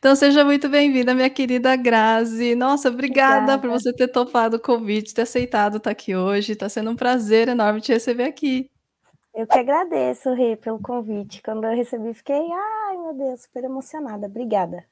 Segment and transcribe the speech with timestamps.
[0.00, 2.54] Então seja muito bem-vinda, minha querida Grazi.
[2.54, 6.52] Nossa, obrigada, obrigada, por você ter topado o convite, ter aceitado estar aqui hoje.
[6.52, 8.70] Está sendo um prazer enorme te receber aqui.
[9.34, 11.42] Eu que agradeço, Rê, pelo convite.
[11.42, 14.26] Quando eu recebi, fiquei, ai meu Deus, super emocionada.
[14.26, 14.86] Obrigada.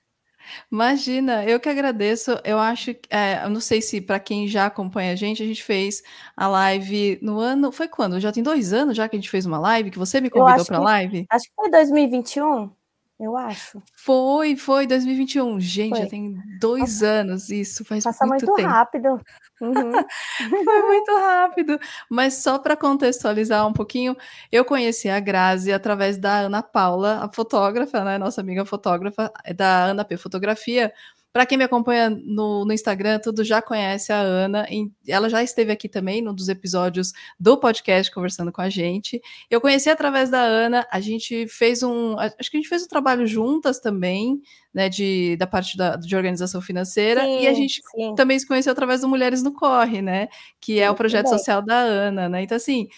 [0.71, 2.39] Imagina, eu que agradeço.
[2.45, 5.65] Eu acho, é, eu não sei se para quem já acompanha a gente, a gente
[5.65, 6.03] fez
[6.37, 7.73] a live no ano.
[7.73, 8.21] Foi quando?
[8.21, 10.67] Já tem dois anos já que a gente fez uma live, que você me convidou
[10.67, 11.25] para a live?
[11.31, 12.77] Acho que foi 2021
[13.19, 13.83] eu acho.
[13.97, 15.59] Foi, foi 2021.
[15.59, 16.03] Gente, foi.
[16.03, 17.07] já tem dois Nossa.
[17.07, 18.69] anos isso, faz Passa muito, muito tempo.
[18.69, 19.21] rápido.
[19.61, 19.93] Uhum.
[20.65, 21.81] foi muito rápido.
[22.09, 24.17] Mas só para contextualizar um pouquinho,
[24.53, 29.53] eu conheci a Grazi através da Ana Paula, a fotógrafa, né, nossa amiga fotógrafa é
[29.53, 30.93] da Ana P Fotografia,
[31.33, 34.67] para quem me acompanha no, no, Instagram, tudo já conhece a Ana.
[35.07, 39.21] ela já esteve aqui também num dos episódios do podcast conversando com a gente.
[39.51, 42.19] Eu conheci através da Ana, a gente fez um.
[42.19, 44.41] Acho que a gente fez um trabalho juntas também,
[44.73, 44.89] né?
[44.89, 47.23] De, da parte da, de organização financeira.
[47.23, 48.15] Sim, e a gente sim.
[48.15, 50.29] também se conheceu através do Mulheres no Corre, né?
[50.61, 52.43] Que é o projeto social da Ana, né?
[52.43, 52.89] Então, assim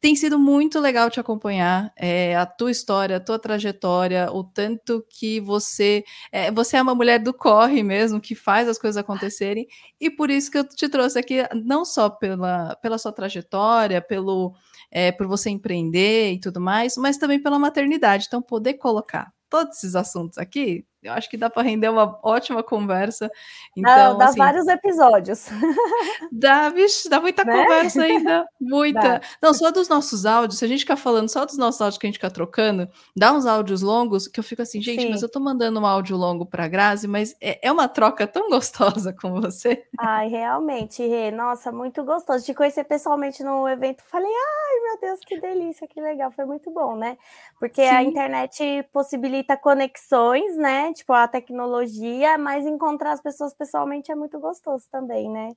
[0.00, 5.04] tem sido muito legal te acompanhar, é, a tua história, a tua trajetória, o tanto
[5.10, 9.66] que você é, você é uma mulher do corre mesmo, que faz as coisas acontecerem,
[10.00, 14.54] e por isso que eu te trouxe aqui, não só pela, pela sua trajetória, pelo
[14.90, 18.24] é, por você empreender e tudo mais, mas também pela maternidade.
[18.26, 22.62] Então, poder colocar todos esses assuntos aqui eu acho que dá para render uma ótima
[22.62, 23.30] conversa.
[23.76, 25.46] Então, dá, dá assim, vários episódios.
[26.32, 27.52] Dá, vixe, dá muita né?
[27.52, 28.46] conversa ainda.
[28.60, 29.00] Muita.
[29.00, 29.20] Dá.
[29.42, 32.06] Não, só dos nossos áudios, se a gente ficar falando só dos nossos áudios que
[32.06, 35.10] a gente fica trocando, dá uns áudios longos que eu fico assim, gente, Sim.
[35.10, 38.48] mas eu tô mandando um áudio longo para Grazi, mas é, é, uma troca tão
[38.48, 39.84] gostosa com você.
[39.98, 41.30] Ai, realmente, Rê.
[41.30, 42.44] Nossa, muito gostoso.
[42.44, 46.30] Te conhecer pessoalmente no evento, falei, ai, meu Deus, que delícia, que legal.
[46.30, 47.16] Foi muito bom, né?
[47.58, 47.94] Porque Sim.
[47.94, 50.89] a internet possibilita conexões, né?
[50.92, 55.50] Tipo, a tecnologia, mas encontrar as pessoas pessoalmente é muito gostoso também, né?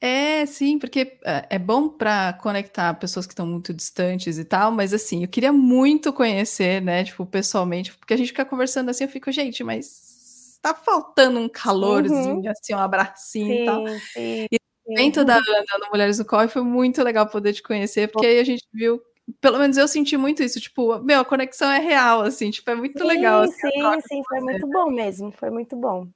[0.00, 4.70] É, sim, porque é, é bom para conectar pessoas que estão muito distantes e tal,
[4.70, 9.04] mas assim, eu queria muito conhecer, né, tipo, pessoalmente, porque a gente fica conversando assim,
[9.04, 12.50] eu fico, gente, mas tá faltando um calorzinho, uhum.
[12.50, 13.86] assim, um abracinho sim, e tal.
[13.86, 14.46] Sim.
[14.50, 14.56] E
[14.86, 18.26] o evento da Ana no Mulheres do Corre foi muito legal poder te conhecer, porque
[18.26, 19.00] aí a gente viu
[19.40, 22.74] pelo menos eu senti muito isso, tipo, meu, a conexão é real, assim, tipo, é
[22.74, 23.42] muito sim, legal.
[23.42, 26.08] Assim, sim, sim, foi muito bom mesmo, foi muito bom.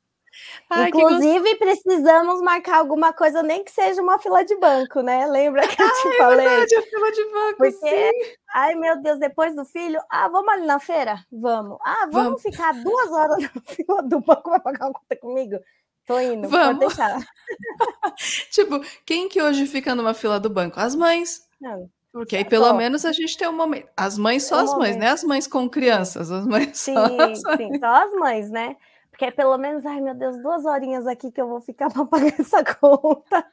[0.70, 5.26] Ai, Inclusive, precisamos marcar alguma coisa, nem que seja uma fila de banco, né?
[5.26, 6.46] Lembra que eu te ai, falei?
[6.46, 8.36] É verdade, a fila de banco, Porque, sim.
[8.54, 11.24] ai meu Deus, depois do filho, ah, vamos ali na feira?
[11.32, 11.78] Vamos.
[11.84, 12.42] Ah, vamos, vamos.
[12.42, 15.58] ficar duas horas na fila do banco, vai pagar uma conta comigo?
[16.06, 16.66] Tô indo, vamos.
[16.66, 17.18] pode deixar.
[18.50, 20.78] tipo, quem que hoje fica numa fila do banco?
[20.78, 21.42] As mães.
[21.60, 21.90] Não.
[22.12, 22.74] Porque aí pelo só.
[22.74, 23.88] menos a gente tem um momento.
[23.96, 24.98] As mães só um as mães, momento.
[24.98, 25.08] né?
[25.10, 27.38] As mães com crianças, as mães sim, só as mães.
[27.56, 28.76] Sim, só as mães, né?
[29.10, 32.04] Porque é pelo menos, ai meu Deus, duas horinhas aqui que eu vou ficar para
[32.06, 33.44] pagar essa conta.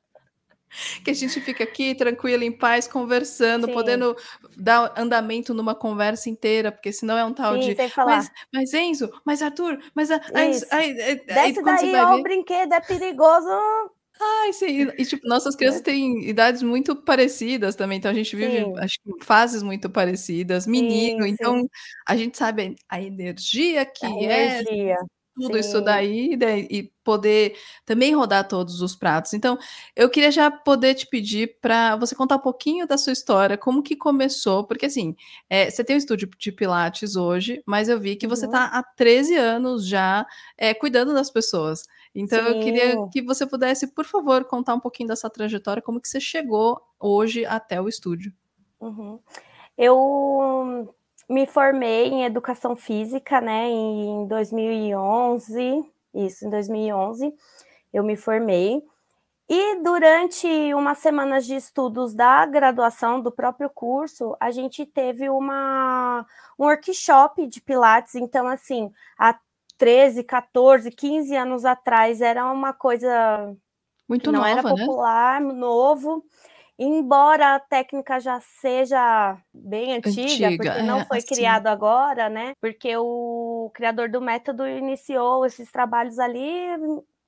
[1.04, 3.74] Que a gente fica aqui tranquilo, em paz, conversando, Sim.
[3.74, 4.16] podendo
[4.58, 7.78] dar andamento numa conversa inteira, porque senão é um tal Sim, de.
[7.98, 10.12] Mas, mas Enzo, mas Arthur, mas.
[10.12, 13.50] A, Desce daí, ó, o brinquedo é perigoso
[14.22, 14.88] Ai, sim.
[14.98, 18.74] E, tipo, nossas crianças têm idades muito parecidas também, então a gente vive, sim.
[18.80, 21.68] acho que fases muito parecidas, menino, sim, então sim.
[22.08, 24.98] a gente sabe a energia que a é energia.
[25.36, 29.34] tudo isso daí né, e poder também rodar todos os pratos.
[29.34, 29.58] Então,
[29.96, 33.84] eu queria já poder te pedir para você contar um pouquinho da sua história, como
[33.84, 35.14] que começou, porque assim,
[35.50, 38.80] é, você tem um estúdio de Pilates hoje, mas eu vi que você está uhum.
[38.80, 40.26] há 13 anos já
[40.58, 41.84] é, cuidando das pessoas.
[42.16, 42.48] Então Sim.
[42.48, 46.22] eu queria que você pudesse, por favor, contar um pouquinho dessa trajetória, como que você
[46.22, 48.34] chegou hoje até o estúdio.
[48.80, 49.20] Uhum.
[49.78, 50.96] Eu
[51.28, 55.84] me formei em educação física, né, em 2011,
[56.14, 57.34] isso, em 2011,
[57.94, 58.82] eu me formei.
[59.48, 66.26] E durante umas semanas de estudos da graduação do próprio curso, a gente teve uma,
[66.58, 68.16] um workshop de Pilates.
[68.16, 69.38] Então, assim, a
[69.78, 73.56] 13, 14, 15 anos atrás era uma coisa
[74.08, 74.70] muito não nova, era né?
[74.70, 75.54] popular, né?
[75.54, 76.26] novo.
[76.78, 81.28] Embora a técnica já seja bem antiga, antiga porque não é, foi assim.
[81.28, 82.54] criado agora, né?
[82.60, 86.68] Porque o criador do método iniciou esses trabalhos ali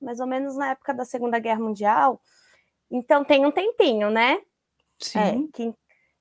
[0.00, 2.20] mais ou menos na época da Segunda Guerra Mundial.
[2.90, 4.34] Então tem um tempinho, né?
[4.34, 4.42] É,
[5.00, 5.18] Sim.
[5.18, 5.74] É, que,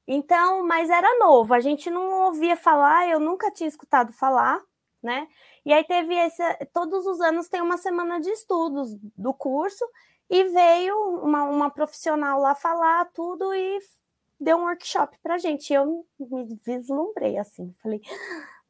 [0.08, 4.62] então, mas era novo, a gente não ouvia falar, eu nunca tinha escutado falar,
[5.04, 5.28] né?
[5.68, 6.42] E aí teve esse,
[6.72, 9.84] todos os anos tem uma semana de estudos do curso
[10.30, 13.78] e veio uma, uma profissional lá falar tudo e
[14.40, 15.74] deu um workshop para gente.
[15.74, 18.02] Eu me vislumbrei assim, falei,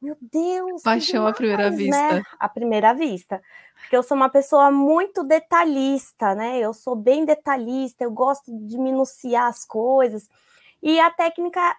[0.02, 0.82] meu Deus.
[0.82, 1.78] Paixão demais, à primeira né?
[1.78, 2.24] vista.
[2.40, 3.44] À primeira vista.
[3.80, 6.58] Porque eu sou uma pessoa muito detalhista, né?
[6.58, 10.28] Eu sou bem detalhista, eu gosto de minuciar as coisas.
[10.82, 11.78] E a técnica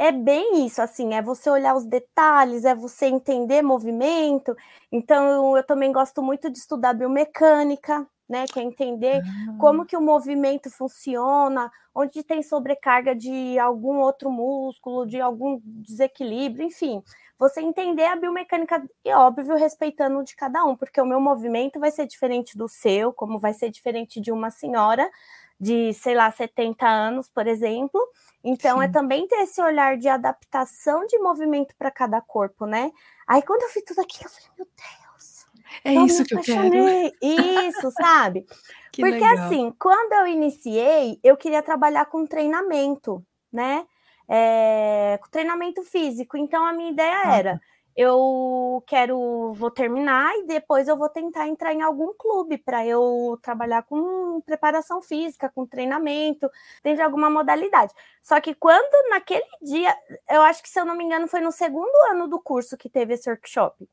[0.00, 4.56] é bem isso, assim, é você olhar os detalhes, é você entender movimento.
[4.90, 8.46] Então, eu também gosto muito de estudar biomecânica, né?
[8.50, 9.56] Que é entender ah.
[9.60, 16.64] como que o movimento funciona, onde tem sobrecarga de algum outro músculo, de algum desequilíbrio,
[16.64, 17.02] enfim.
[17.38, 21.90] Você entender a biomecânica, e óbvio, respeitando de cada um, porque o meu movimento vai
[21.90, 25.10] ser diferente do seu, como vai ser diferente de uma senhora
[25.60, 28.00] de, sei lá, 70 anos, por exemplo.
[28.42, 28.90] Então, é Sim.
[28.90, 32.90] é também ter esse olhar de adaptação de movimento para cada corpo, né?
[33.26, 35.46] Aí, quando eu vi tudo aquilo, eu falei, meu Deus.
[35.84, 36.74] É isso que eu quero.
[37.20, 38.46] Isso, sabe?
[38.90, 39.46] Porque, legal.
[39.46, 43.86] assim, quando eu iniciei, eu queria trabalhar com treinamento, né?
[44.28, 46.36] É, com treinamento físico.
[46.36, 47.60] Então, a minha ideia ah.
[47.96, 53.38] Eu quero, vou terminar e depois eu vou tentar entrar em algum clube para eu
[53.42, 56.50] trabalhar com preparação física, com treinamento,
[56.82, 57.92] dentro de alguma modalidade.
[58.22, 59.94] Só que quando naquele dia,
[60.28, 62.88] eu acho que se eu não me engano foi no segundo ano do curso que
[62.88, 63.88] teve esse workshop,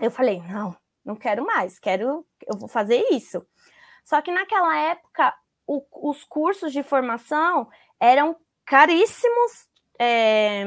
[0.00, 3.44] eu falei, não, não quero mais, quero, eu vou fazer isso.
[4.04, 5.34] Só que naquela época,
[5.66, 7.68] o, os cursos de formação
[8.00, 9.68] eram caríssimos,
[9.98, 10.64] é,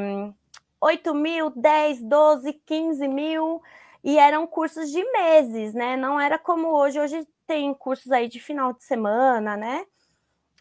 [0.81, 3.61] 8 mil, 10, 12, 15 mil,
[4.03, 5.95] e eram cursos de meses, né?
[5.95, 9.85] Não era como hoje, hoje tem cursos aí de final de semana, né?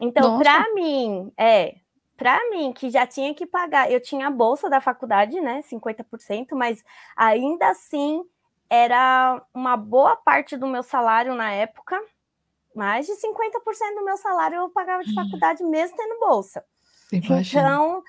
[0.00, 1.76] Então, para mim, é,
[2.16, 5.62] para mim, que já tinha que pagar, eu tinha a bolsa da faculdade, né?
[5.62, 6.84] 50%, mas
[7.16, 8.22] ainda assim
[8.68, 12.00] era uma boa parte do meu salário na época,
[12.74, 15.14] mais de 50% do meu salário eu pagava de hum.
[15.14, 16.64] faculdade mesmo tendo bolsa.
[17.10, 17.62] Imagina.
[17.62, 18.02] Então,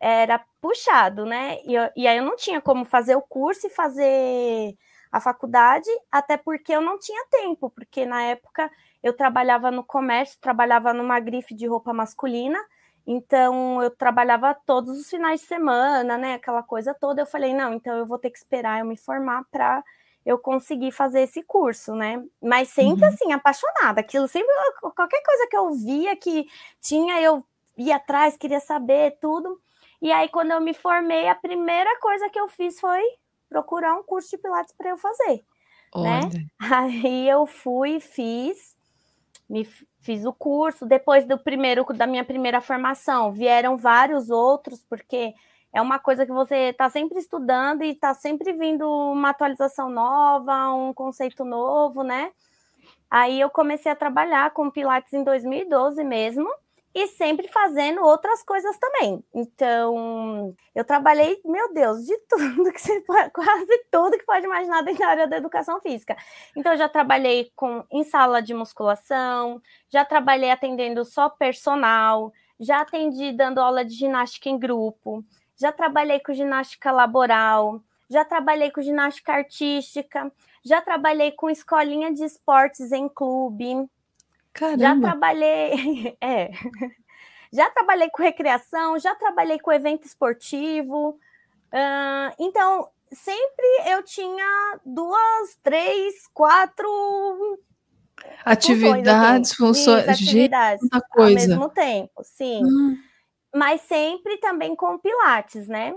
[0.00, 1.58] era puxado, né?
[1.64, 4.76] E, eu, e aí eu não tinha como fazer o curso e fazer
[5.10, 8.70] a faculdade, até porque eu não tinha tempo, porque na época
[9.02, 12.58] eu trabalhava no comércio, trabalhava numa grife de roupa masculina,
[13.06, 16.34] então eu trabalhava todos os finais de semana, né?
[16.34, 17.22] Aquela coisa toda.
[17.22, 19.82] Eu falei, não, então eu vou ter que esperar eu me formar para
[20.24, 22.20] eu conseguir fazer esse curso, né?
[22.42, 23.08] Mas sempre uhum.
[23.08, 24.00] assim, apaixonada.
[24.00, 26.48] Aquilo sempre, qualquer coisa que eu via que
[26.80, 27.46] tinha, eu
[27.78, 29.60] ia atrás, queria saber tudo.
[30.00, 33.02] E aí, quando eu me formei, a primeira coisa que eu fiz foi
[33.48, 35.44] procurar um curso de Pilates para eu fazer.
[35.94, 36.20] Né?
[36.60, 38.76] Aí eu fui, fiz,
[39.48, 39.64] me
[40.00, 40.84] fiz o curso.
[40.84, 45.34] Depois do primeiro, da minha primeira formação, vieram vários outros, porque
[45.72, 50.72] é uma coisa que você está sempre estudando e está sempre vindo uma atualização nova,
[50.72, 52.32] um conceito novo, né?
[53.10, 56.48] Aí eu comecei a trabalhar com Pilates em 2012 mesmo
[56.96, 59.22] e sempre fazendo outras coisas também.
[59.34, 64.80] Então, eu trabalhei, meu Deus, de tudo que você pode, quase tudo que pode imaginar
[64.80, 66.16] dentro da área da educação física.
[66.56, 69.60] Então, já trabalhei com em sala de musculação,
[69.90, 75.22] já trabalhei atendendo só personal, já atendi dando aula de ginástica em grupo,
[75.54, 80.32] já trabalhei com ginástica laboral, já trabalhei com ginástica artística,
[80.64, 83.86] já trabalhei com escolinha de esportes em clube.
[84.56, 84.78] Caramba.
[84.80, 86.50] Já trabalhei, é,
[87.52, 91.10] já trabalhei com recreação, já trabalhei com evento esportivo.
[91.72, 96.88] Uh, então, sempre eu tinha duas, três, quatro
[98.44, 101.42] atividades, funções, funções atividades Gente, coisa.
[101.42, 102.64] ao mesmo tempo, sim.
[102.64, 102.96] Hum.
[103.54, 105.94] Mas sempre também com pilates, né?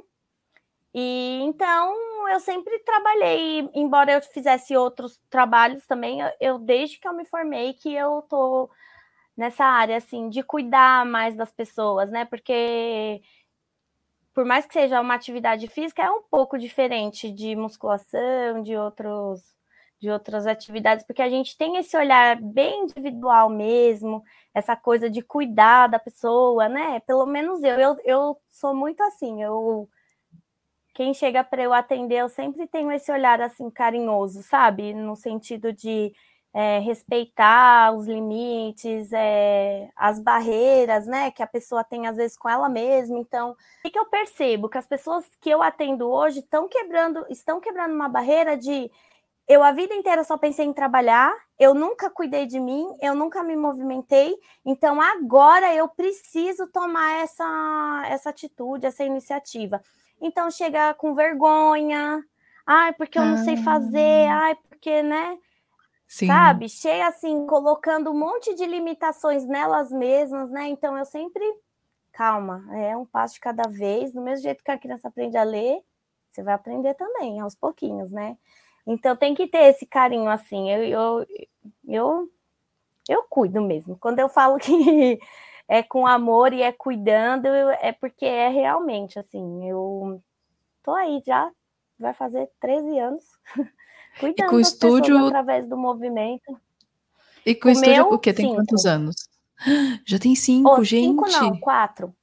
[0.94, 1.96] E então
[2.30, 7.74] eu sempre trabalhei, embora eu fizesse outros trabalhos também, eu desde que eu me formei
[7.74, 8.70] que eu tô
[9.38, 12.26] nessa área assim de cuidar mais das pessoas, né?
[12.26, 13.22] Porque
[14.34, 19.42] por mais que seja uma atividade física, é um pouco diferente de musculação, de outros
[20.02, 25.22] de outras atividades, porque a gente tem esse olhar bem individual mesmo, essa coisa de
[25.22, 27.02] cuidar da pessoa, né?
[27.02, 29.90] Pelo menos eu, eu, eu sou muito assim, eu
[31.00, 34.94] quem chega para eu atender, eu sempre tenho esse olhar assim carinhoso, sabe?
[34.94, 36.12] No sentido de
[36.54, 41.32] é, respeitar os limites, é, as barreiras, né?
[41.32, 43.18] Que a pessoa tem às vezes com ela mesma.
[43.18, 44.68] Então, o que eu percebo?
[44.68, 48.92] Que as pessoas que eu atendo hoje estão quebrando, estão quebrando uma barreira de
[49.48, 53.42] eu a vida inteira só pensei em trabalhar, eu nunca cuidei de mim, eu nunca
[53.42, 59.82] me movimentei, então agora eu preciso tomar essa, essa atitude, essa iniciativa.
[60.22, 62.24] Então chega com vergonha,
[62.66, 64.46] ai, porque eu não sei fazer, ah.
[64.46, 65.38] ai, porque, né?
[66.08, 66.28] Sim.
[66.28, 66.68] Sabe?
[66.68, 70.68] Cheia assim, colocando um monte de limitações nelas mesmas, né?
[70.68, 71.44] Então eu sempre,
[72.12, 75.44] calma, é um passo de cada vez, do mesmo jeito que a criança aprende a
[75.44, 75.80] ler,
[76.32, 78.38] você vai aprender também, aos pouquinhos, né?
[78.86, 80.72] Então tem que ter esse carinho assim.
[80.72, 81.28] Eu, eu,
[81.88, 82.32] eu,
[83.08, 83.98] eu cuido mesmo.
[84.00, 85.20] Quando eu falo que
[85.70, 89.70] é com amor e é cuidando, é porque é realmente assim.
[89.70, 90.20] Eu
[90.84, 91.52] tô aí já,
[91.98, 93.24] vai fazer 13 anos,
[94.20, 96.60] cuidando e com o estúdio através do movimento.
[97.46, 98.34] E com o, o estúdio, meu, o que?
[98.34, 98.56] Tem cinco.
[98.56, 99.16] quantos anos?
[100.06, 101.08] Já tem cinco, oh, gente.
[101.08, 102.16] Cinco não, quatro.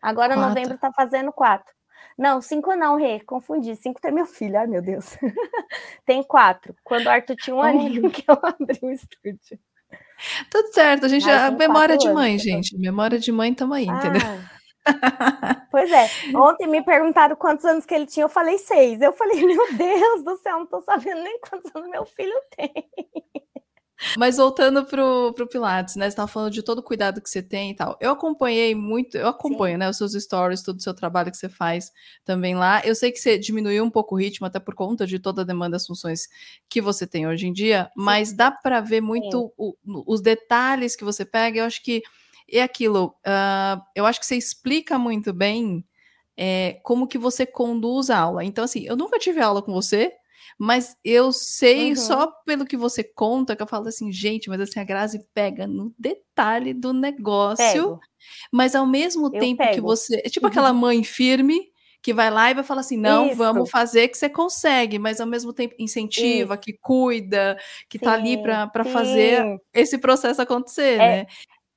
[0.00, 0.48] Agora quatro.
[0.48, 1.74] novembro tá fazendo quatro.
[2.16, 3.76] Não, cinco não, Rê, confundi.
[3.76, 5.16] Cinco tem meu filho, ai meu Deus.
[6.06, 6.74] tem quatro.
[6.82, 9.58] Quando o Arthur tinha um aninho que eu abri o estúdio.
[10.50, 11.28] Tudo certo, a gente.
[11.28, 12.78] Ai, a memória de mãe, anos, gente.
[12.78, 13.94] Memória de mãe, tamo aí, ah.
[13.94, 14.20] entendeu?
[15.70, 19.00] Pois é, ontem me perguntaram quantos anos que ele tinha, eu falei seis.
[19.00, 22.72] Eu falei, meu Deus do céu, não tô sabendo nem quantos anos meu filho tem.
[24.16, 26.06] Mas voltando pro, pro Pilates, né?
[26.06, 27.96] Você estava falando de todo o cuidado que você tem e tal.
[28.00, 29.78] Eu acompanhei muito, eu acompanho, Sim.
[29.78, 29.90] né?
[29.90, 31.92] Os seus stories, todo o seu trabalho que você faz
[32.24, 32.80] também lá.
[32.84, 35.44] Eu sei que você diminuiu um pouco o ritmo, até por conta de toda a
[35.44, 36.28] demanda das funções
[36.68, 37.90] que você tem hoje em dia, Sim.
[37.96, 39.74] mas dá para ver muito o,
[40.06, 41.60] os detalhes que você pega.
[41.60, 42.02] Eu acho que
[42.50, 43.14] é aquilo.
[43.26, 45.84] Uh, eu acho que você explica muito bem
[46.36, 48.44] é, como que você conduz a aula.
[48.44, 50.12] Então, assim, eu nunca tive aula com você,
[50.62, 51.96] mas eu sei uhum.
[51.96, 55.66] só pelo que você conta que eu falo assim, gente, mas assim, a Grazi pega
[55.66, 58.00] no detalhe do negócio, pego.
[58.52, 59.72] mas ao mesmo eu tempo pego.
[59.72, 60.16] que você.
[60.22, 60.50] É tipo uhum.
[60.50, 63.36] aquela mãe firme que vai lá e vai falar assim: não, Isso.
[63.36, 66.62] vamos fazer que você consegue, mas ao mesmo tempo incentiva, Isso.
[66.62, 67.56] que cuida,
[67.88, 71.26] que sim, tá ali para fazer esse processo acontecer, é, né?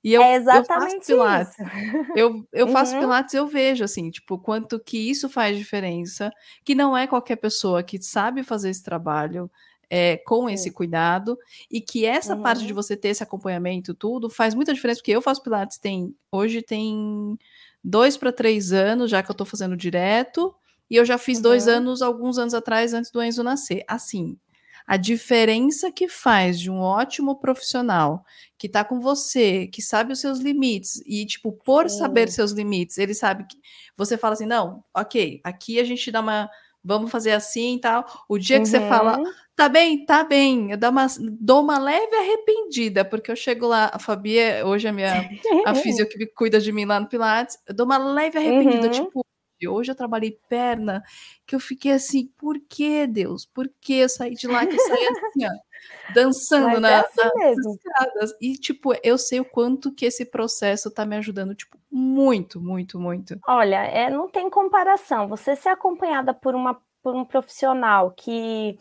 [0.03, 1.59] E eu, é exatamente eu faço pilates.
[1.59, 2.13] Isso.
[2.15, 2.99] Eu, eu faço uhum.
[2.99, 6.31] pilates eu vejo, assim, tipo, quanto que isso faz diferença,
[6.65, 9.49] que não é qualquer pessoa que sabe fazer esse trabalho
[9.89, 10.53] é, com Sim.
[10.53, 11.37] esse cuidado,
[11.71, 12.41] e que essa uhum.
[12.41, 12.75] parte de uhum.
[12.75, 17.37] você ter esse acompanhamento, tudo, faz muita diferença, porque eu faço pilates tem, hoje tem
[17.83, 20.53] dois para três anos, já que eu tô fazendo direto,
[20.89, 21.43] e eu já fiz uhum.
[21.43, 23.83] dois anos, alguns anos atrás, antes do Enzo nascer.
[23.87, 24.37] Assim,
[24.85, 28.23] a diferença que faz de um ótimo profissional
[28.57, 31.99] que está com você, que sabe os seus limites, e, tipo, por Sim.
[31.99, 33.57] saber seus limites, ele sabe que
[33.95, 36.49] você fala assim: não, ok, aqui a gente dá uma.
[36.85, 38.05] Vamos fazer assim e tal.
[38.27, 38.63] O dia uhum.
[38.63, 39.23] que você fala, uhum.
[39.55, 41.07] tá bem, tá bem, eu dou uma,
[41.39, 45.29] dou uma leve arrependida, porque eu chego lá, a Fabi, é, hoje a minha
[45.65, 48.91] a fisio que cuida de mim lá no Pilates, eu dou uma leve arrependida, uhum.
[48.91, 49.25] tipo,
[49.67, 51.03] Hoje eu trabalhei perna,
[51.45, 53.45] que eu fiquei assim, por que, Deus?
[53.45, 57.55] Por que eu saí de lá que eu saí assim, ó, dançando na, é assim
[57.55, 58.33] nas estradas?
[58.41, 62.99] E, tipo, eu sei o quanto que esse processo tá me ajudando, tipo, muito, muito,
[62.99, 63.39] muito.
[63.47, 65.27] Olha, é, não tem comparação.
[65.27, 68.77] Você ser acompanhada por, uma, por um profissional que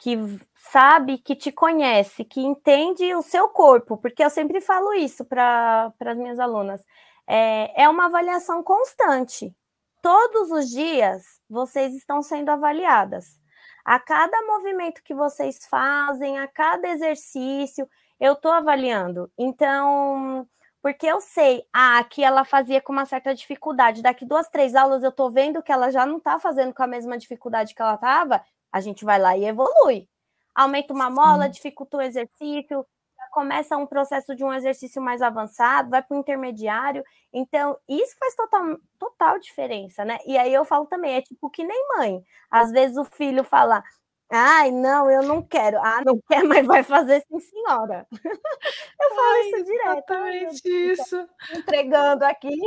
[0.00, 0.16] que
[0.54, 5.92] sabe, que te conhece, que entende o seu corpo, porque eu sempre falo isso para
[5.98, 6.84] as minhas alunas.
[7.26, 9.52] É, é uma avaliação constante
[10.02, 13.38] todos os dias vocês estão sendo avaliadas.
[13.84, 17.88] A cada movimento que vocês fazem, a cada exercício,
[18.20, 19.30] eu estou avaliando.
[19.38, 20.46] Então,
[20.82, 24.02] porque eu sei, ah, aqui ela fazia com uma certa dificuldade.
[24.02, 26.86] Daqui duas, três aulas eu estou vendo que ela já não está fazendo com a
[26.86, 28.44] mesma dificuldade que ela estava.
[28.72, 30.08] A gente vai lá e evolui.
[30.54, 32.84] Aumenta uma mola, dificulta o exercício,
[33.30, 37.04] começa um processo de um exercício mais avançado, vai para o intermediário.
[37.32, 40.18] Então, isso faz total, total diferença, né?
[40.26, 42.22] E aí eu falo também, é tipo que nem mãe.
[42.50, 43.82] Às vezes o filho fala,
[44.30, 45.78] ai, não, eu não quero.
[45.78, 48.06] Ah, não quer, mas vai fazer sim, senhora.
[49.00, 50.12] eu falo ai, isso direto.
[50.12, 51.28] Exatamente isso.
[51.56, 52.58] Entregando aqui.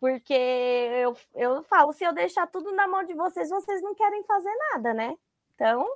[0.00, 4.24] Porque eu, eu falo, se eu deixar tudo na mão de vocês, vocês não querem
[4.24, 5.14] fazer nada, né?
[5.54, 5.86] Então,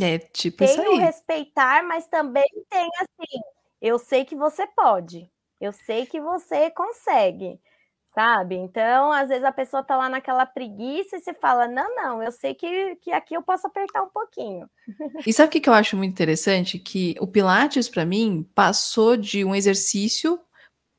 [0.00, 0.88] é, tipo tem isso aí.
[0.88, 3.40] o respeitar, mas também tem assim,
[3.80, 7.60] eu sei que você pode, eu sei que você consegue,
[8.14, 8.56] sabe?
[8.56, 12.32] Então, às vezes a pessoa tá lá naquela preguiça e você fala, não, não, eu
[12.32, 14.68] sei que, que aqui eu posso apertar um pouquinho.
[15.26, 16.78] E sabe o que, que eu acho muito interessante?
[16.78, 20.40] Que o Pilates, para mim, passou de um exercício,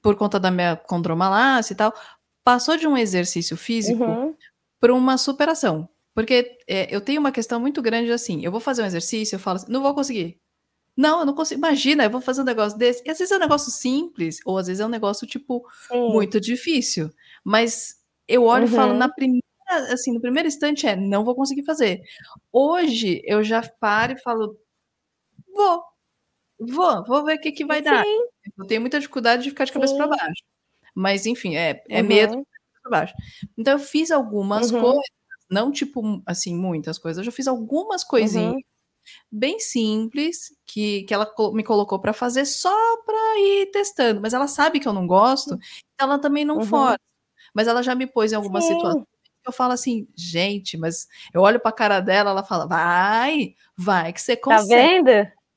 [0.02, 1.94] por conta da minha condromalácia e tal,
[2.44, 4.36] passou de um exercício físico uhum.
[4.80, 5.90] para uma superação.
[6.16, 9.40] Porque é, eu tenho uma questão muito grande assim, eu vou fazer um exercício, eu
[9.40, 10.40] falo assim, não vou conseguir.
[10.96, 11.60] Não, eu não consigo.
[11.60, 13.04] Imagina, eu vou fazer um negócio desse.
[13.06, 16.14] E às vezes é um negócio simples, ou às vezes é um negócio, tipo, Sim.
[16.14, 17.12] muito difícil.
[17.44, 17.96] Mas
[18.30, 18.72] eu olho uhum.
[18.72, 18.98] e falo, uhum.
[18.98, 19.44] na primeira,
[19.92, 22.02] assim, no primeiro instante é, não vou conseguir fazer.
[22.50, 24.58] Hoje eu já paro e falo,
[25.54, 25.84] vou,
[26.58, 27.84] vou, vou ver o que, que vai Sim.
[27.84, 28.06] dar.
[28.58, 30.44] Eu tenho muita dificuldade de ficar de cabeça para baixo.
[30.96, 32.08] Mas, enfim, é, é uhum.
[32.08, 32.48] medo
[32.82, 33.14] para baixo.
[33.58, 34.80] Então eu fiz algumas uhum.
[34.80, 37.20] coisas não, tipo, assim, muitas coisas.
[37.20, 38.62] Eu já fiz algumas coisinhas uhum.
[39.32, 42.76] bem simples que, que ela me colocou para fazer só
[43.06, 44.22] para ir testando.
[44.22, 45.56] Mas ela sabe que eu não gosto,
[45.94, 46.66] então ela também não uhum.
[46.66, 47.00] força.
[47.54, 48.74] Mas ela já me pôs em algumas Sim.
[48.76, 49.06] situações
[49.46, 54.20] eu falo assim, gente, mas eu olho pra cara dela, ela fala, vai, vai, que
[54.20, 55.04] você Tá consegue.
[55.04, 55.10] vendo?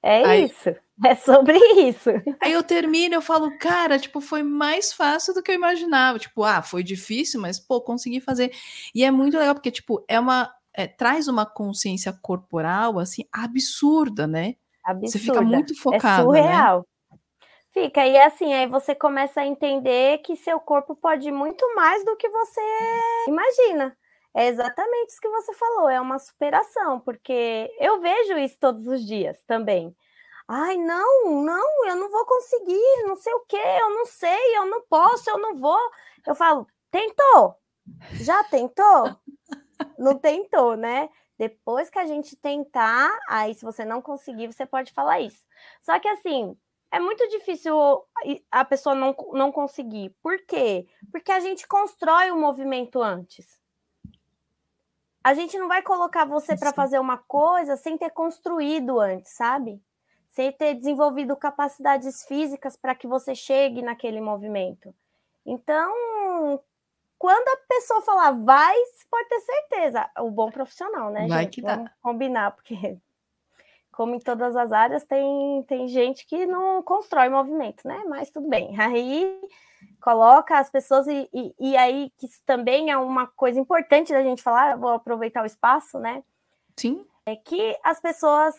[0.02, 0.75] É Aí- isso.
[1.07, 1.57] É sobre
[1.88, 2.11] isso.
[2.43, 6.19] Aí eu termino, eu falo, cara, tipo, foi mais fácil do que eu imaginava.
[6.19, 8.52] Tipo, ah, foi difícil, mas, pô, consegui fazer.
[8.95, 10.52] E é muito legal, porque, tipo, é uma.
[10.75, 14.57] é, traz uma consciência corporal, assim, absurda, né?
[14.85, 15.07] Absurda.
[15.09, 16.55] Você fica muito É focado, né?
[16.55, 16.87] surreal.
[17.73, 22.17] Fica, e assim, aí você começa a entender que seu corpo pode muito mais do
[22.17, 22.61] que você
[23.28, 23.97] imagina.
[24.35, 29.05] É exatamente isso que você falou, é uma superação, porque eu vejo isso todos os
[29.07, 29.95] dias também.
[30.50, 34.64] Ai, não, não, eu não vou conseguir, não sei o quê, eu não sei, eu
[34.64, 35.78] não posso, eu não vou.
[36.26, 37.55] Eu falo, tentou?
[38.14, 39.14] Já tentou?
[39.99, 41.11] Não tentou, né?
[41.37, 45.47] Depois que a gente tentar, aí se você não conseguir, você pode falar isso.
[45.83, 46.57] Só que assim,
[46.90, 47.76] é muito difícil
[48.50, 50.17] a pessoa não, não conseguir.
[50.23, 50.87] Por quê?
[51.12, 53.59] Porque a gente constrói o movimento antes.
[55.23, 59.83] A gente não vai colocar você para fazer uma coisa sem ter construído antes, sabe?
[60.28, 64.94] Sem ter desenvolvido capacidades físicas para que você chegue naquele movimento.
[65.44, 66.61] Então,
[67.18, 68.76] quando a pessoa falar vai,
[69.11, 70.08] pode ter certeza.
[70.18, 71.54] O bom profissional, né, Vai gente?
[71.54, 71.76] que dá.
[71.76, 72.99] Vamos combinar, porque
[73.99, 78.04] como em todas as áreas, tem, tem gente que não constrói movimento, né?
[78.06, 78.78] Mas tudo bem.
[78.80, 79.40] Aí
[80.00, 84.23] coloca as pessoas, e, e, e aí que isso também é uma coisa importante da
[84.23, 86.23] gente falar, vou aproveitar o espaço, né?
[86.76, 87.04] Sim.
[87.26, 88.54] É que as pessoas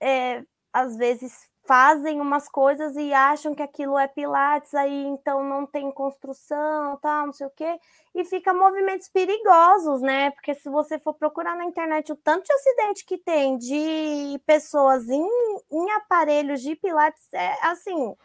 [0.00, 0.42] é,
[0.72, 5.92] às vezes fazem umas coisas e acham que aquilo é pilates, aí então não tem
[5.92, 7.78] construção, tal, não sei o quê,
[8.14, 10.30] e fica movimentos perigosos, né?
[10.32, 15.08] Porque se você for procurar na internet o tanto de acidente que tem de pessoas
[15.08, 15.28] em,
[15.70, 18.16] em aparelhos de pilates, é assim,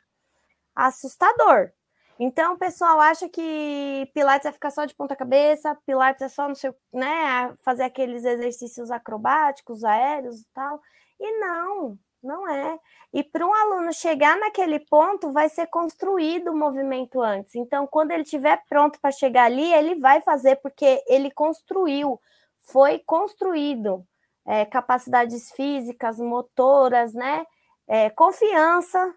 [0.75, 1.71] assustador.
[2.19, 6.49] Então o pessoal acha que pilates é ficar só de ponta cabeça, pilates é só
[6.49, 10.81] no seu, né, fazer aqueles exercícios acrobáticos, aéreos e tal.
[11.19, 12.79] E não, não é.
[13.13, 17.55] E para um aluno chegar naquele ponto, vai ser construído o movimento antes.
[17.55, 22.19] Então, quando ele estiver pronto para chegar ali, ele vai fazer, porque ele construiu,
[22.61, 24.05] foi construído
[24.45, 27.45] é, capacidades físicas, motoras, né?
[27.87, 29.13] É, confiança,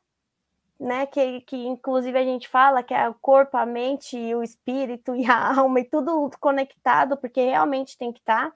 [0.79, 1.07] né?
[1.07, 5.27] Que, que inclusive a gente fala que é o corpo, a mente, o espírito e
[5.27, 8.53] a alma, e tudo conectado, porque realmente tem que estar.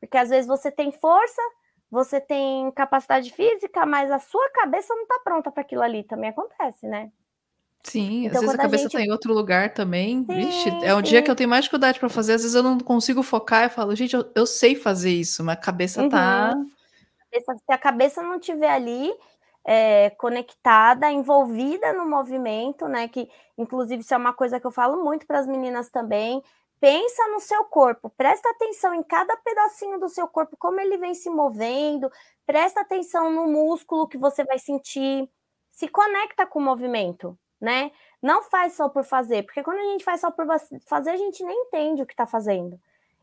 [0.00, 1.42] Porque às vezes você tem força
[1.92, 6.02] você tem capacidade física, mas a sua cabeça não está pronta para aquilo ali.
[6.02, 7.12] Também acontece, né?
[7.84, 10.22] Sim, Então, às vezes a cabeça gente- está em outro lugar também.
[10.24, 11.24] Vixe, Sim, é um dia sim.
[11.24, 13.94] que eu tenho mais dificuldade para fazer, às vezes eu não consigo focar, eu falo,
[13.94, 16.54] gente, eu, eu sei fazer isso, mas a cabeça tá.
[17.30, 19.12] Cabeça- Se a cabeça não estiver ali
[19.64, 23.06] é, conectada, envolvida no movimento, né?
[23.08, 23.28] Que
[23.58, 26.42] inclusive isso é uma coisa que eu falo muito para as meninas também.
[26.82, 31.14] Pensa no seu corpo, presta atenção em cada pedacinho do seu corpo, como ele vem
[31.14, 32.10] se movendo,
[32.44, 35.30] presta atenção no músculo que você vai sentir,
[35.70, 37.92] se conecta com o movimento, né?
[38.20, 40.44] Não faz só por fazer, porque quando a gente faz só por
[40.88, 42.76] fazer, a gente nem entende o que está fazendo.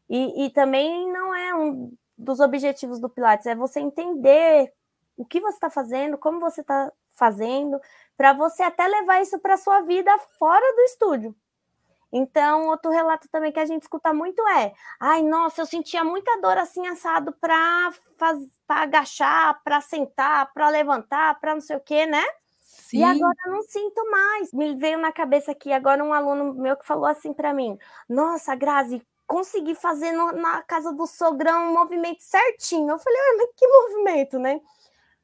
[0.10, 4.72] E, e também não é um dos objetivos do Pilates, é você entender
[5.18, 7.78] o que você está fazendo, como você está fazendo,
[8.16, 11.36] para você até levar isso para sua vida fora do estúdio.
[12.12, 16.40] Então, outro relato também que a gente escuta muito é: ai, nossa, eu sentia muita
[16.42, 17.92] dor assim assado para
[18.68, 22.24] agachar, para sentar, para levantar, para não sei o quê, né?
[22.62, 23.00] Sim.
[23.00, 24.52] E agora eu não sinto mais.
[24.52, 28.56] Me veio na cabeça aqui agora um aluno meu que falou assim para mim: Nossa,
[28.56, 32.90] Grazi, consegui fazer no, na casa do sogrão um movimento certinho.
[32.90, 34.60] Eu falei: Ué, mas que movimento, né?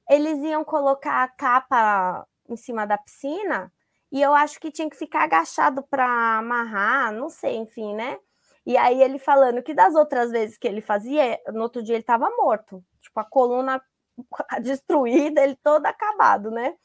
[0.10, 3.72] Eles iam colocar a capa em cima da piscina
[4.12, 8.18] e eu acho que tinha que ficar agachado para amarrar, não sei, enfim, né?
[8.66, 12.02] E aí ele falando que das outras vezes que ele fazia, no outro dia ele
[12.02, 13.82] estava morto, tipo a coluna
[14.62, 16.76] destruída, ele todo acabado, né?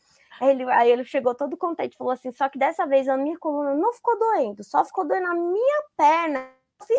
[0.40, 3.38] Aí ele, aí ele chegou todo contente, falou assim: só que dessa vez a minha
[3.38, 6.48] coluna não ficou doendo, só ficou doendo a minha perna.
[6.86, 6.98] Fiz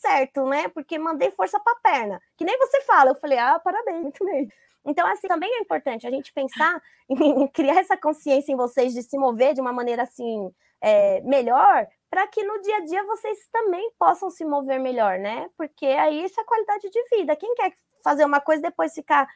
[0.00, 0.68] certo, né?
[0.68, 2.20] Porque mandei força para a perna.
[2.36, 3.10] Que nem você fala.
[3.10, 4.48] Eu falei: ah, parabéns, muito bem.
[4.88, 9.02] Então, assim, também é importante a gente pensar em criar essa consciência em vocês de
[9.02, 13.36] se mover de uma maneira assim é, melhor, para que no dia a dia vocês
[13.52, 15.48] também possam se mover melhor, né?
[15.56, 17.36] Porque aí isso é qualidade de vida.
[17.36, 17.72] Quem quer
[18.02, 19.28] fazer uma coisa e depois ficar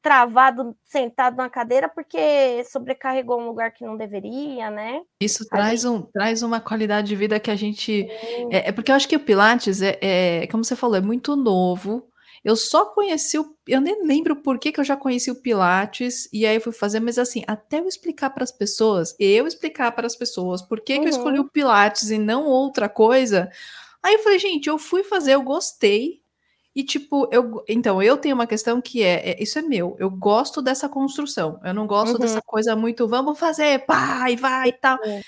[0.00, 5.00] travado, sentado na cadeira porque sobrecarregou um lugar que não deveria, né?
[5.20, 5.90] Isso traz, gente...
[5.90, 8.08] um, traz uma qualidade de vida que a gente.
[8.50, 11.36] É, é, porque eu acho que o Pilates é, é, como você falou, é muito
[11.36, 12.11] novo.
[12.44, 13.56] Eu só conheci o.
[13.66, 16.98] Eu nem lembro por que, que eu já conheci o Pilates e aí fui fazer,
[16.98, 20.94] mas assim, até eu explicar para as pessoas, eu explicar para as pessoas por que,
[20.94, 21.00] uhum.
[21.00, 23.48] que eu escolhi o Pilates e não outra coisa.
[24.02, 26.20] Aí eu falei, gente, eu fui fazer, eu gostei.
[26.74, 27.62] E, tipo, eu.
[27.68, 29.94] Então, eu tenho uma questão que é, é isso é meu.
[29.98, 31.60] Eu gosto dessa construção.
[31.62, 32.18] Eu não gosto uhum.
[32.18, 34.98] dessa coisa muito, vamos fazer, pá, e vai e tal.
[35.04, 35.20] Uhum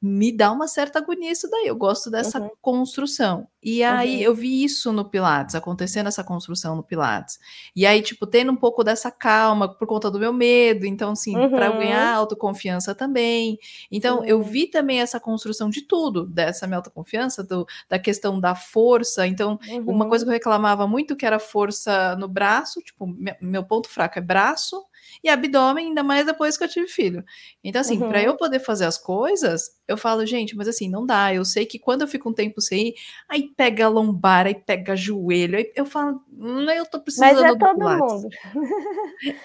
[0.00, 1.66] me dá uma certa agonia isso daí.
[1.66, 2.50] Eu gosto dessa uhum.
[2.62, 3.48] construção.
[3.60, 4.22] E aí uhum.
[4.22, 7.38] eu vi isso no Pilates, acontecendo essa construção no Pilates.
[7.74, 10.86] E aí, tipo, tendo um pouco dessa calma por conta do meu medo.
[10.86, 11.50] Então, assim, uhum.
[11.50, 13.58] para ganhar autoconfiança também.
[13.90, 18.54] Então, eu vi também essa construção de tudo, dessa minha autoconfiança, do, da questão da
[18.54, 19.26] força.
[19.26, 20.28] Então, uma coisa uhum.
[20.28, 23.06] que eu reclamava muito que era força no braço, tipo,
[23.40, 24.86] meu ponto fraco é braço
[25.22, 27.24] e abdômen, ainda mais depois que eu tive filho.
[27.62, 28.08] Então, assim, uhum.
[28.08, 31.32] para eu poder fazer as coisas, eu falo, gente, mas assim, não dá.
[31.34, 32.94] Eu sei que quando eu fico um tempo sem ir,
[33.28, 37.42] aí pega a lombar, aí pega joelho, aí eu falo, hum, eu tô precisando Mas
[37.42, 38.12] é do todo Pilates.
[38.12, 38.28] mundo.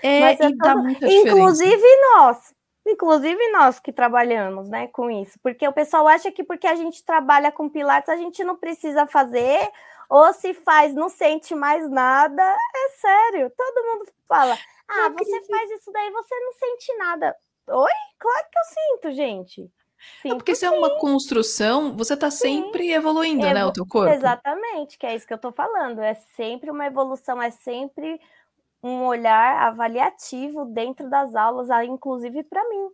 [0.02, 0.84] É, mas é e dá todo...
[0.84, 2.54] muita Inclusive nós.
[2.86, 7.04] Inclusive nós que trabalhamos, né, com isso, porque o pessoal acha que porque a gente
[7.06, 9.70] trabalha com pilates a gente não precisa fazer,
[10.10, 12.44] ou se faz não sente mais nada.
[12.44, 17.36] É sério, todo mundo fala: ah, você faz isso daí, você não sente nada.
[17.68, 17.92] Oi?
[18.20, 19.72] Claro que eu sinto, gente.
[20.22, 23.54] Sinto, é porque se é uma construção, você está sempre evoluindo, Evo...
[23.54, 24.14] né, o teu corpo.
[24.14, 26.02] Exatamente, que é isso que eu estou falando.
[26.02, 28.20] É sempre uma evolução, é sempre
[28.84, 32.90] um olhar avaliativo dentro das aulas, inclusive para mim,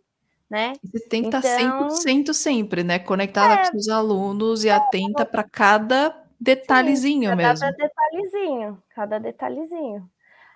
[0.48, 0.74] né?
[0.84, 1.40] Você tem que então...
[1.40, 3.00] estar 100% sempre, né?
[3.00, 7.60] Conectada é, com os alunos e é, atenta para cada detalhezinho sim, mesmo.
[7.60, 10.08] Cada detalhezinho, cada detalhezinho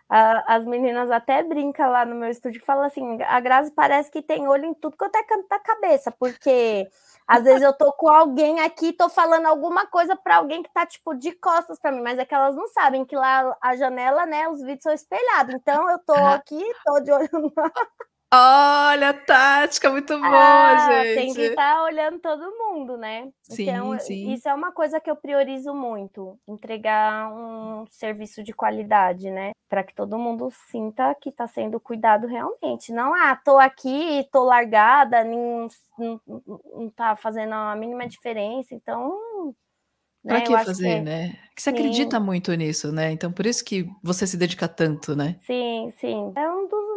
[0.08, 4.22] as meninas até brincam lá no meu estúdio e falam assim: a Grazi parece que
[4.22, 6.88] tem olho em tudo quanto é canto da cabeça, porque
[7.26, 10.84] às vezes eu tô com alguém aqui, tô falando alguma coisa para alguém que tá
[10.86, 14.26] tipo de costas para mim, mas é que elas não sabem que lá a janela,
[14.26, 15.54] né, os vídeos são espelhados.
[15.54, 17.28] Então eu tô aqui, tô de olho
[18.36, 21.14] Olha, tática, muito boa, ah, gente.
[21.14, 23.30] Tem que estar tá olhando todo mundo, né?
[23.42, 24.32] Sim, então, sim.
[24.32, 29.52] isso é uma coisa que eu priorizo muito, entregar um serviço de qualidade, né?
[29.68, 32.92] Para que todo mundo sinta que está sendo cuidado realmente.
[32.92, 36.20] Não, ah, tô aqui, tô largada, não, não,
[36.74, 39.16] não tá fazendo a mínima diferença, então
[40.24, 41.00] Para né, que fazer, que...
[41.02, 41.38] né?
[41.54, 41.76] Que você sim.
[41.76, 43.12] acredita muito nisso, né?
[43.12, 45.36] Então, por isso que você se dedica tanto, né?
[45.42, 46.32] Sim, sim.
[46.34, 46.93] É um dos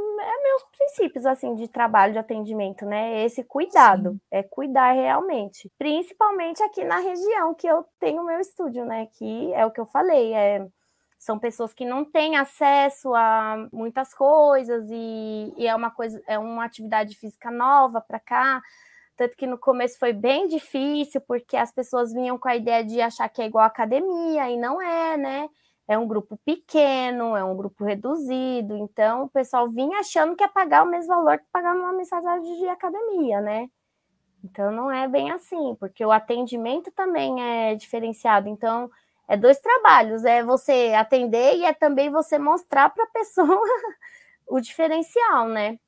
[0.57, 3.23] meus princípios assim de trabalho de atendimento, né?
[3.23, 4.19] Esse cuidado, Sim.
[4.31, 9.07] é cuidar realmente, principalmente aqui na região que eu tenho meu estúdio, né?
[9.17, 10.67] Que é o que eu falei, é
[11.19, 16.37] são pessoas que não têm acesso a muitas coisas e, e é uma coisa, é
[16.37, 18.61] uma atividade física nova para cá.
[19.15, 23.01] Tanto que no começo foi bem difícil, porque as pessoas vinham com a ideia de
[23.01, 25.49] achar que é igual academia, e não é, né?
[25.87, 30.49] É um grupo pequeno, é um grupo reduzido, então o pessoal vinha achando que ia
[30.49, 33.69] pagar o mesmo valor que pagar numa mensalidade de academia, né?
[34.43, 38.49] Então não é bem assim, porque o atendimento também é diferenciado.
[38.49, 38.89] Então
[39.27, 43.59] é dois trabalhos, é você atender e é também você mostrar para a pessoa
[44.47, 45.79] o diferencial, né?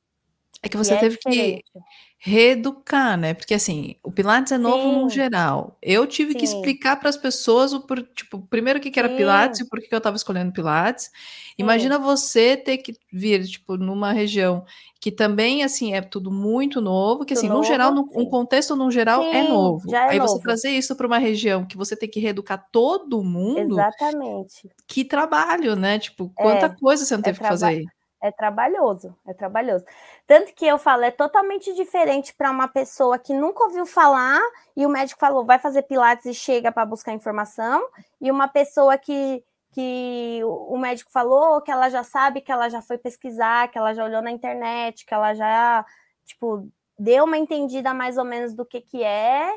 [0.61, 1.63] É que você é teve diferente.
[1.63, 1.79] que
[2.21, 3.33] reeducar, né?
[3.33, 5.01] Porque assim, o Pilates é novo Sim.
[5.01, 5.77] no geral.
[5.81, 6.37] Eu tive Sim.
[6.37, 9.15] que explicar para as pessoas o por, tipo, primeiro o que, que era Sim.
[9.15, 11.09] Pilates e por que, que eu estava escolhendo Pilates.
[11.57, 14.65] Imagina você ter que vir, tipo, numa região
[14.99, 18.91] que também assim é tudo muito novo, que assim, no geral, no, um contexto no
[18.91, 19.95] geral é novo.
[19.95, 20.33] É Aí novo.
[20.33, 23.79] você trazer isso para uma região que você tem que reeducar todo mundo.
[23.79, 24.69] Exatamente.
[24.85, 25.99] Que trabalho, né?
[25.99, 27.85] Tipo, quanta é, coisa você não é teve que fazer.
[28.21, 29.85] É trabalhoso, é trabalhoso.
[30.27, 34.41] Tanto que eu falo, é totalmente diferente para uma pessoa que nunca ouviu falar
[34.75, 37.87] e o médico falou, vai fazer pilates e chega para buscar informação,
[38.19, 42.81] e uma pessoa que, que o médico falou que ela já sabe, que ela já
[42.81, 45.85] foi pesquisar, que ela já olhou na internet, que ela já,
[46.25, 49.49] tipo, deu uma entendida mais ou menos do que que é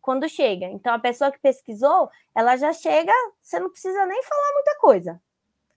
[0.00, 0.64] quando chega.
[0.66, 5.20] Então, a pessoa que pesquisou, ela já chega, você não precisa nem falar muita coisa.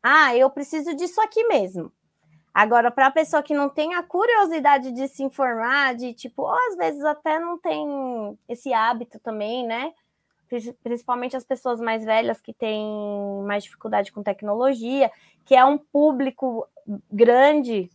[0.02, 1.92] Ah, eu preciso disso aqui mesmo.
[2.54, 6.54] Agora, para a pessoa que não tem a curiosidade de se informar, de tipo, ou
[6.70, 9.94] às vezes até não tem esse hábito também, né?
[10.84, 12.86] Principalmente as pessoas mais velhas que têm
[13.46, 15.10] mais dificuldade com tecnologia,
[15.46, 16.68] que é um público
[17.10, 17.90] grande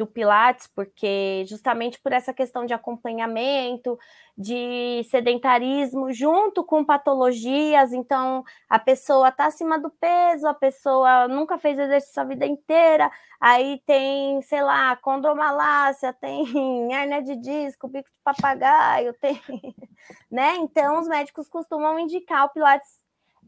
[0.00, 3.98] do Pilates, porque justamente por essa questão de acompanhamento,
[4.36, 11.58] de sedentarismo, junto com patologias, então a pessoa está acima do peso, a pessoa nunca
[11.58, 18.08] fez exercício a vida inteira, aí tem, sei lá, condromalácia, tem hernia de disco, bico
[18.08, 19.38] de papagaio, tem,
[20.32, 20.56] né?
[20.56, 22.99] Então os médicos costumam indicar o Pilates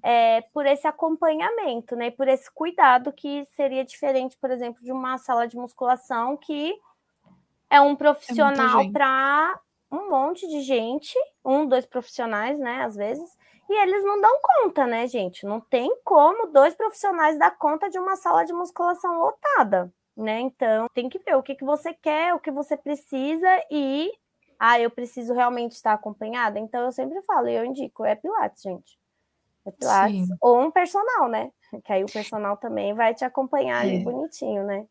[0.02, 2.10] é, por esse acompanhamento, né?
[2.10, 6.74] Por esse cuidado que seria diferente, por exemplo, de uma sala de musculação que
[7.70, 9.60] é um profissional é para
[9.90, 12.82] um monte de gente, um, dois profissionais, né?
[12.82, 13.30] Às vezes,
[13.68, 15.46] e eles não dão conta, né, gente?
[15.46, 20.40] Não tem como dois profissionais dar conta de uma sala de musculação lotada, né?
[20.40, 24.10] Então, tem que ver o que, que você quer, o que você precisa e
[24.58, 26.58] ah, eu preciso realmente estar acompanhada.
[26.58, 29.01] Então, eu sempre falo, eu indico, é Pilates, gente.
[29.70, 30.34] Pilates Sim.
[30.40, 31.50] ou um personal, né?
[31.84, 33.88] Que aí o personal também vai te acompanhar é.
[33.88, 34.84] ali bonitinho, né?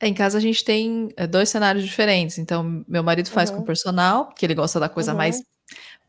[0.00, 2.38] É, em casa a gente tem é, dois cenários diferentes.
[2.38, 3.58] Então, meu marido faz uhum.
[3.58, 5.18] com personal, que ele gosta da coisa uhum.
[5.18, 5.42] mais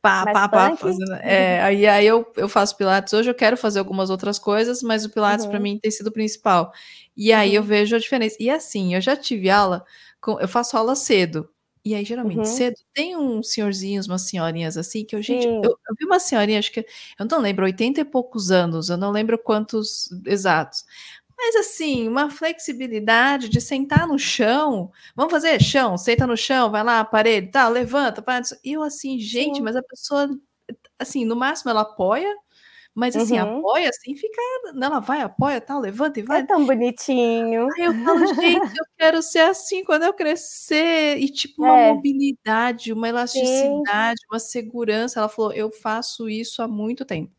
[0.01, 0.75] pá, mais pá, pá.
[0.75, 3.13] Fazendo, é, aí aí eu, eu faço Pilates.
[3.13, 5.51] Hoje eu quero fazer algumas outras coisas, mas o Pilates uhum.
[5.51, 6.71] para mim tem sido o principal.
[7.15, 7.67] E aí eu uhum.
[7.67, 8.35] vejo a diferença.
[8.39, 9.83] E assim, eu já tive aula,
[10.19, 11.49] com, eu faço aula cedo.
[11.85, 12.45] E aí, geralmente, uhum.
[12.45, 16.57] cedo, tem uns senhorzinhos, umas senhorinhas assim, que eu, gente, eu, eu, vi uma senhorinha,
[16.57, 16.83] acho que,
[17.19, 20.83] eu não lembro, 80 e poucos anos, eu não lembro quantos exatos.
[21.37, 24.91] Mas assim, uma flexibilidade de sentar no chão.
[25.15, 28.41] Vamos fazer chão, senta no chão, vai lá, aparelho, tá, levanta, para.
[28.63, 29.61] E eu assim, gente, Sim.
[29.61, 30.29] mas a pessoa,
[30.97, 32.33] assim, no máximo ela apoia,
[32.95, 33.57] mas assim, uhum.
[33.59, 34.41] apoia assim, fica.
[34.73, 36.39] Ela vai, apoia, tal, levanta e vai.
[36.39, 37.67] É tão bonitinho.
[37.75, 41.17] Aí eu falo, gente, eu quero ser assim quando eu crescer.
[41.17, 41.93] E tipo, uma é.
[41.93, 44.27] mobilidade, uma elasticidade, Sim.
[44.31, 45.19] uma segurança.
[45.19, 47.33] Ela falou, eu faço isso há muito tempo.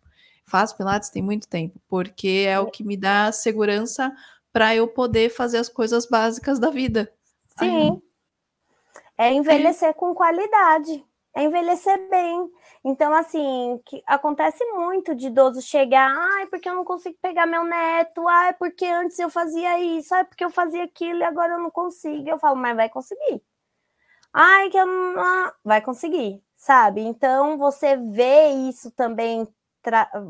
[0.45, 4.15] Faço Pilates tem muito tempo, porque é o que me dá segurança
[4.53, 7.11] para eu poder fazer as coisas básicas da vida.
[7.59, 8.01] Sim.
[9.17, 9.93] Ai, é envelhecer é.
[9.95, 11.03] com qualidade,
[11.37, 12.51] é envelhecer bem.
[12.83, 18.27] Então, assim, acontece muito de idoso chegar, ai, porque eu não consigo pegar meu neto,
[18.27, 21.71] ai, porque antes eu fazia isso, ai, porque eu fazia aquilo e agora eu não
[21.71, 22.27] consigo.
[22.27, 23.43] Eu falo, mas vai conseguir.
[24.33, 25.21] Ai, que eu não...
[25.21, 27.03] Ah, vai conseguir, sabe?
[27.03, 29.47] Então, você vê isso também,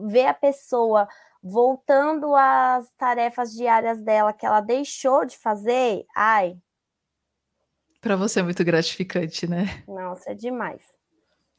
[0.07, 1.09] ver a pessoa
[1.41, 6.57] voltando às tarefas diárias dela que ela deixou de fazer, ai.
[8.01, 9.85] Para você é muito gratificante, né?
[9.87, 10.96] Nossa, é demais.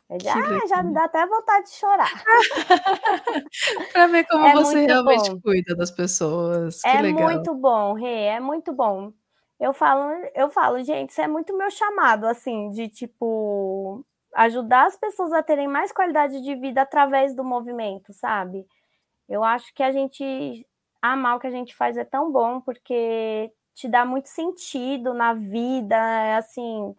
[0.10, 2.10] É de, ah, já me dá até vontade de chorar.
[3.92, 5.42] para ver como é você realmente bom.
[5.42, 6.82] cuida das pessoas.
[6.82, 7.30] Que é legal.
[7.30, 9.12] muito bom, Rê, é muito bom.
[9.60, 14.96] Eu falo, eu falo, gente, isso é muito meu chamado, assim, de tipo ajudar as
[14.96, 18.66] pessoas a terem mais qualidade de vida através do movimento, sabe?
[19.28, 20.66] Eu acho que a gente
[21.02, 25.34] amar o que a gente faz é tão bom porque te dá muito sentido na
[25.34, 26.96] vida, é assim,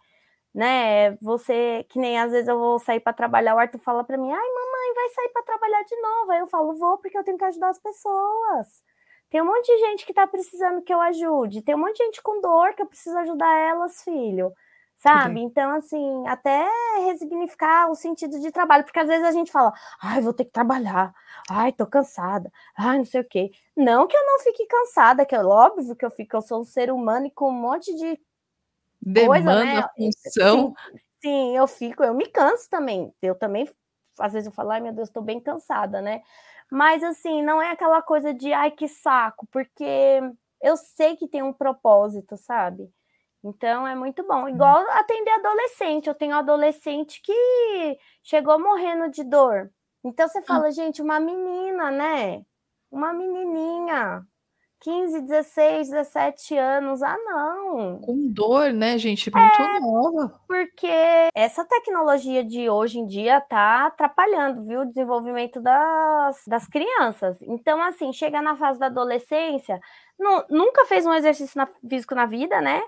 [0.58, 1.12] né?
[1.22, 4.32] Você, que nem às vezes eu vou sair para trabalhar, o Arthur fala para mim:
[4.32, 6.32] "Ai, mamãe, vai sair para trabalhar de novo".
[6.32, 8.82] Aí eu falo: "Vou, porque eu tenho que ajudar as pessoas".
[9.30, 12.04] Tem um monte de gente que está precisando que eu ajude, tem um monte de
[12.06, 14.52] gente com dor que eu preciso ajudar elas, filho.
[14.96, 15.40] Sabe?
[15.40, 16.66] Então, assim, até
[17.06, 20.50] resignificar o sentido de trabalho, porque às vezes a gente fala, ai, vou ter que
[20.50, 21.14] trabalhar,
[21.48, 23.50] ai, tô cansada, ai, não sei o quê.
[23.76, 26.64] Não que eu não fique cansada, que é óbvio que eu fico, eu sou um
[26.64, 28.18] ser humano e com um monte de
[29.00, 29.88] Demanda, coisa, né?
[29.96, 30.74] função.
[30.80, 33.12] Sim, sim, eu fico, eu me canso também.
[33.22, 33.68] Eu também,
[34.18, 36.22] às vezes eu falo, ai meu Deus, estou bem cansada, né?
[36.70, 40.20] Mas assim, não é aquela coisa de ai que saco, porque
[40.62, 42.90] eu sei que tem um propósito, sabe?
[43.42, 44.48] Então é muito bom.
[44.48, 46.08] Igual atender adolescente.
[46.08, 49.70] Eu tenho adolescente que chegou morrendo de dor.
[50.04, 52.44] Então você fala, gente, uma menina, né?
[52.90, 54.26] Uma menininha.
[54.80, 57.02] 15, 16, 17 anos.
[57.02, 57.98] Ah, não.
[58.00, 59.30] Com dor, né, gente?
[59.30, 60.40] Muito é, nova.
[60.46, 60.88] Porque
[61.34, 67.36] essa tecnologia de hoje em dia tá atrapalhando, viu, o desenvolvimento das, das crianças.
[67.42, 69.80] Então, assim, chega na fase da adolescência,
[70.18, 72.82] não, nunca fez um exercício na, físico na vida, né?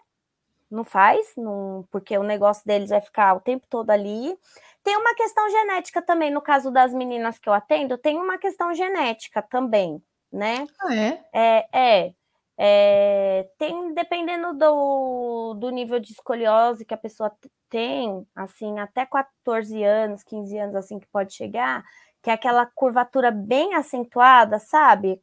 [0.70, 4.38] Não faz, não, porque o negócio deles vai ficar o tempo todo ali.
[4.84, 8.72] Tem uma questão genética também, no caso das meninas que eu atendo, tem uma questão
[8.72, 10.00] genética também
[10.32, 10.66] né?
[10.80, 11.24] Ah, é?
[11.32, 12.14] É, é,
[12.62, 17.32] é, tem, dependendo do, do nível de escoliose que a pessoa
[17.68, 21.84] tem, assim, até 14 anos, 15 anos, assim, que pode chegar,
[22.22, 25.22] que é aquela curvatura bem acentuada, sabe?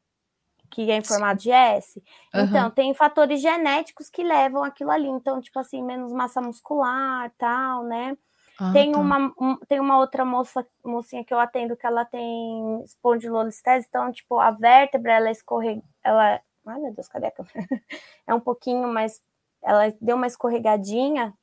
[0.70, 2.02] Que é em formato de S.
[2.34, 2.42] Uhum.
[2.42, 5.08] Então, tem fatores genéticos que levam aquilo ali.
[5.08, 8.18] Então, tipo assim, menos massa muscular, tal, né?
[8.60, 9.00] Ah, tem, tá.
[9.00, 14.12] uma, um, tem uma outra moça, mocinha que eu atendo que ela tem espondilolistese, então,
[14.12, 17.54] tipo, a vértebra, ela escorrega, ela, ai meu Deus, cadê a câmera?
[18.26, 19.22] é um pouquinho mais,
[19.62, 21.34] ela deu uma escorregadinha,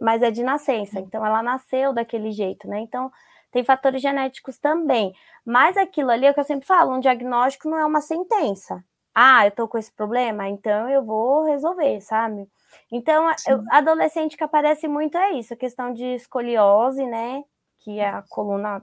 [0.00, 2.80] mas é de nascença, então ela nasceu daquele jeito, né?
[2.80, 3.12] Então,
[3.50, 7.68] tem fatores genéticos também, mas aquilo ali é o que eu sempre falo, um diagnóstico
[7.68, 8.82] não é uma sentença.
[9.14, 12.48] Ah, eu tô com esse problema, então eu vou resolver, sabe?
[12.90, 17.44] Então, eu, adolescente que aparece muito é isso, a questão de escoliose, né?
[17.78, 18.82] Que é a coluna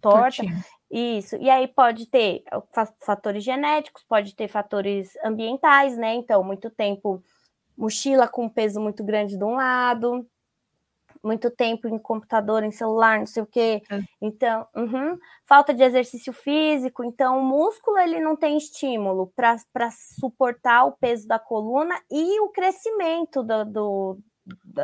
[0.00, 0.42] torta.
[0.42, 0.56] Tortinho.
[0.90, 1.36] Isso.
[1.36, 2.42] E aí pode ter
[3.00, 6.14] fatores genéticos, pode ter fatores ambientais, né?
[6.14, 7.22] Então, muito tempo
[7.76, 10.26] mochila com peso muito grande de um lado.
[11.22, 13.82] Muito tempo em computador, em celular, não sei o quê.
[13.90, 14.00] É.
[14.20, 15.18] Então, uhum.
[15.44, 17.04] falta de exercício físico.
[17.04, 19.56] Então, o músculo ele não tem estímulo para
[20.18, 24.18] suportar o peso da coluna e o crescimento do, do,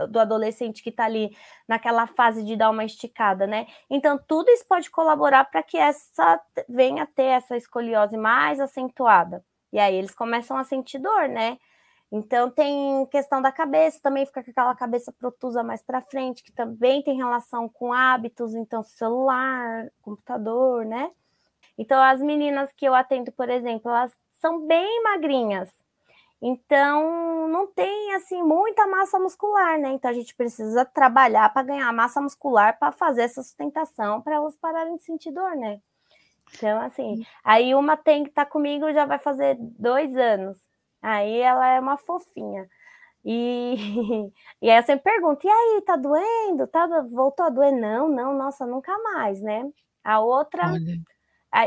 [0.09, 1.37] do adolescente que está ali
[1.69, 3.67] naquela fase de dar uma esticada, né?
[3.89, 9.45] Então, tudo isso pode colaborar para que essa venha a ter essa escoliose mais acentuada.
[9.73, 11.59] E aí eles começam a sentir dor, né?
[12.17, 16.53] Então tem questão da cabeça, também fica com aquela cabeça protusa mais para frente, que
[16.53, 21.11] também tem relação com hábitos, então celular, computador, né?
[21.77, 25.69] Então as meninas que eu atendo, por exemplo, elas são bem magrinhas.
[26.41, 29.91] Então não tem assim muita massa muscular, né?
[29.91, 34.57] Então a gente precisa trabalhar para ganhar massa muscular para fazer essa sustentação para elas
[34.57, 35.81] pararem de sentir dor, né?
[36.55, 40.57] Então assim, aí uma tem que estar tá comigo já vai fazer dois anos.
[41.05, 42.67] Aí ela é uma fofinha.
[43.25, 43.75] E,
[44.63, 46.67] e aí eu sempre pergunto: e aí, tá doendo?
[46.67, 47.73] Tá, voltou a doer?
[47.73, 49.71] Não, não, nossa, nunca mais, né?
[50.03, 50.73] A outra.
[50.73, 50.99] Olha.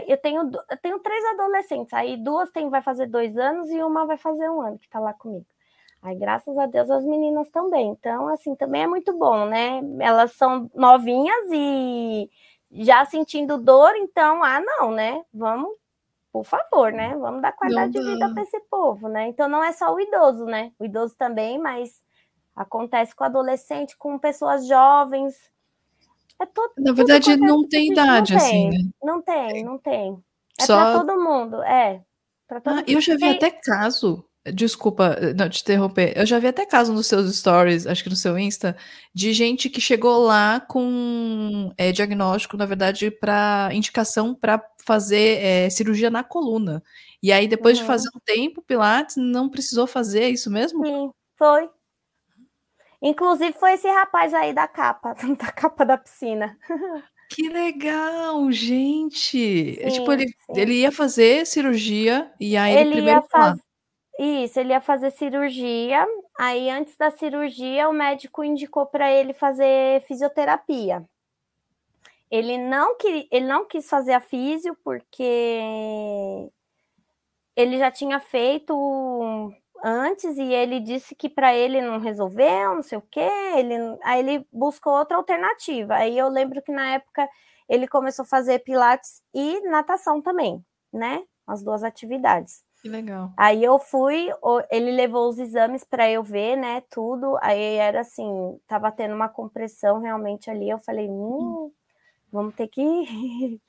[0.08, 4.06] Eu tenho, eu tenho três adolescentes, aí duas tem, vai fazer dois anos e uma
[4.06, 5.46] vai fazer um ano que tá lá comigo.
[6.02, 7.90] Aí, graças a Deus, as meninas também.
[7.90, 9.82] Então, assim, também é muito bom, né?
[10.02, 12.30] Elas são novinhas e
[12.72, 15.24] já sentindo dor, então, ah, não, né?
[15.34, 15.72] Vamos
[16.38, 17.16] por favor, né?
[17.16, 19.28] Vamos dar qualidade de vida para esse povo, né?
[19.28, 20.72] Então não é só o idoso, né?
[20.78, 22.02] O idoso também, mas
[22.56, 25.36] acontece com adolescente, com pessoas jovens.
[26.40, 28.90] É todo, Na verdade, não tem idade, não assim, tem, né?
[29.02, 30.24] Não tem, não tem.
[30.60, 30.76] É só...
[30.76, 32.04] para todo mundo, é.
[32.48, 33.36] Todo ah, eu já vi tem...
[33.36, 34.24] até caso
[34.54, 36.14] Desculpa não te interromper.
[36.16, 38.78] Eu já vi até caso nos seus stories, acho que no seu Insta,
[39.14, 45.70] de gente que chegou lá com é, diagnóstico, na verdade, para indicação para fazer é,
[45.70, 46.82] cirurgia na coluna.
[47.22, 47.84] E aí, depois uhum.
[47.84, 50.86] de fazer um tempo, Pilates não precisou fazer é isso mesmo?
[50.86, 51.70] Sim, foi.
[53.02, 56.58] Inclusive, foi esse rapaz aí da capa, da capa da piscina.
[57.30, 59.76] Que legal, gente!
[59.76, 63.60] Sim, tipo, ele, ele ia fazer cirurgia e aí ele, ele primeiro ia faz...
[64.18, 66.08] Isso, ele ia fazer cirurgia.
[66.40, 71.06] Aí, antes da cirurgia, o médico indicou para ele fazer fisioterapia.
[72.30, 76.52] Ele não, queria, ele não quis fazer a físio porque
[77.56, 78.74] ele já tinha feito
[79.84, 83.30] antes e ele disse que para ele não resolveu, não sei o quê.
[83.56, 85.96] Ele, aí ele buscou outra alternativa.
[85.96, 87.28] Aí eu lembro que na época
[87.70, 91.24] ele começou a fazer pilates e natação também, né?
[91.46, 92.64] As duas atividades.
[92.82, 93.32] Que legal.
[93.38, 94.30] Aí eu fui,
[94.70, 97.38] ele levou os exames para eu ver, né, tudo.
[97.42, 100.70] Aí era assim, tava tendo uma compressão realmente ali.
[100.70, 101.72] Eu falei, hum,
[102.32, 102.82] vamos ter que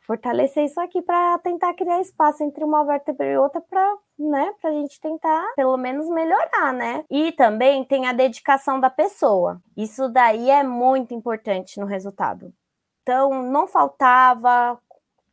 [0.00, 4.70] fortalecer isso aqui para tentar criar espaço entre uma vértebra e outra para, né, para
[4.70, 7.04] a gente tentar pelo menos melhorar, né?
[7.10, 9.60] E também tem a dedicação da pessoa.
[9.76, 12.52] Isso daí é muito importante no resultado.
[13.02, 14.78] Então, não faltava,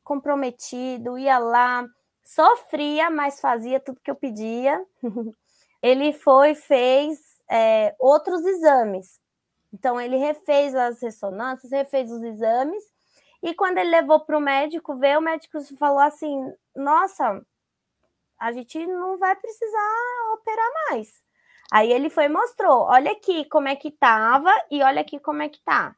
[0.04, 1.88] comprometido, ia lá,
[2.22, 4.84] sofria, mas fazia tudo que eu pedia.
[5.82, 7.18] ele foi, fez
[7.50, 9.21] é, outros exames.
[9.74, 12.84] Então, ele refez as ressonâncias, refez os exames,
[13.44, 17.42] e quando ele levou para o médico ver, o médico falou assim: Nossa,
[18.40, 21.22] a gente não vai precisar operar mais.
[21.72, 25.42] Aí ele foi e mostrou: Olha aqui como é que estava e olha aqui como
[25.42, 25.96] é que tá.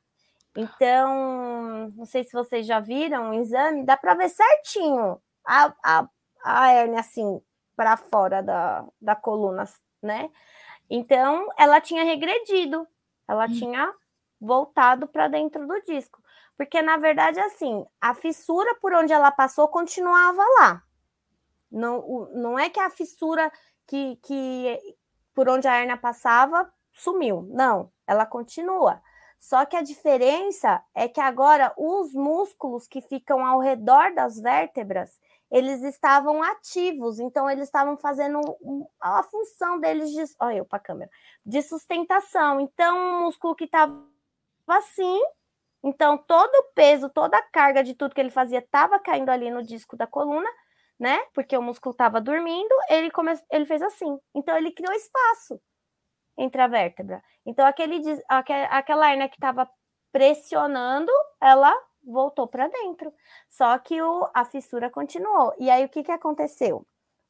[0.56, 6.08] Então, não sei se vocês já viram o exame, dá para ver certinho a, a,
[6.44, 7.42] a hérnia assim
[7.76, 9.66] para fora da, da coluna,
[10.02, 10.30] né?
[10.90, 12.88] Então ela tinha regredido,
[13.28, 13.52] ela hum.
[13.52, 13.94] tinha
[14.40, 16.22] voltado para dentro do disco,
[16.58, 20.84] porque na verdade assim a fissura por onde ela passou continuava lá.
[21.72, 23.52] Não, não é que a fissura
[23.88, 24.80] que, que
[25.34, 29.02] por onde a hérnia passava sumiu, não, ela continua.
[29.40, 35.20] Só que a diferença é que agora os músculos que ficam ao redor das vértebras,
[35.54, 38.42] eles estavam ativos, então eles estavam fazendo
[39.00, 41.12] a função deles de, olha eu para a câmera,
[41.46, 42.60] de sustentação.
[42.60, 44.04] Então, o músculo que estava
[44.68, 45.22] assim,
[45.84, 49.51] então todo o peso, toda a carga de tudo que ele fazia estava caindo ali
[49.51, 50.49] no disco da coluna,
[50.99, 51.20] né?
[51.36, 53.32] Porque o músculo estava dormindo, ele come...
[53.51, 54.18] ele fez assim.
[54.34, 55.62] Então ele criou espaço
[56.36, 57.22] entre a vértebra.
[57.45, 59.70] Então, aquele, aquela hernia que estava
[60.12, 61.72] pressionando, ela
[62.06, 63.14] voltou para dentro.
[63.49, 65.54] Só que o, a fissura continuou.
[65.58, 66.86] E aí, o que, que aconteceu?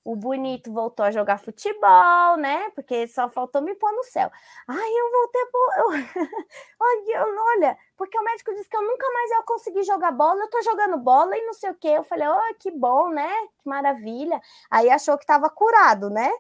[0.06, 2.70] O bonito voltou a jogar futebol, né?
[2.72, 4.30] Porque só faltou me pôr no céu.
[4.68, 5.64] Ai, eu voltei pro.
[7.14, 7.44] Eu...
[7.56, 10.42] olha, porque o médico disse que eu nunca mais ia conseguir jogar bola.
[10.42, 11.90] Eu tô jogando bola e não sei o quê.
[11.90, 13.32] Eu falei, oh, que bom, né?
[13.60, 14.42] Que maravilha.
[14.70, 16.32] Aí achou que tava curado, né?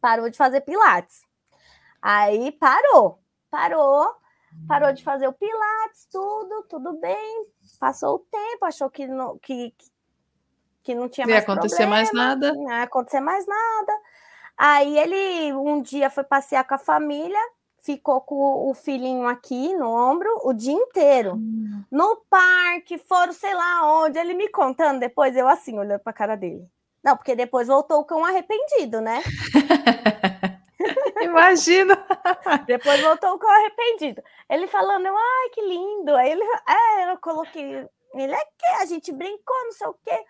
[0.00, 1.22] Parou de fazer pilates.
[2.00, 3.20] Aí parou.
[3.50, 4.14] parou,
[4.66, 7.46] parou de fazer o Pilates, tudo, tudo bem.
[7.78, 9.74] Passou o tempo, achou que não, que,
[10.82, 12.52] que não tinha não mais ia acontecer problema, mais nada.
[12.54, 13.92] Não ia acontecer mais nada.
[14.56, 17.38] Aí ele um dia foi passear com a família,
[17.78, 21.34] ficou com o filhinho aqui no ombro o dia inteiro.
[21.34, 21.82] Hum.
[21.90, 24.18] No parque, foram sei lá onde.
[24.18, 26.66] Ele me contando depois, eu assim, olhando para a cara dele.
[27.02, 29.22] Não, porque depois voltou o cão arrependido, né?
[31.32, 31.94] Imagina!
[32.66, 34.22] depois voltou cão arrependido.
[34.48, 36.14] Ele falando, ai, que lindo.
[36.14, 37.86] Aí ele, é, eu coloquei.
[38.14, 40.24] Ele é que a gente brincou, não sei o quê.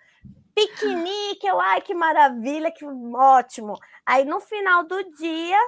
[0.55, 3.75] Piquenique, eu, ai, que maravilha, que ótimo.
[4.05, 5.59] Aí no final do dia,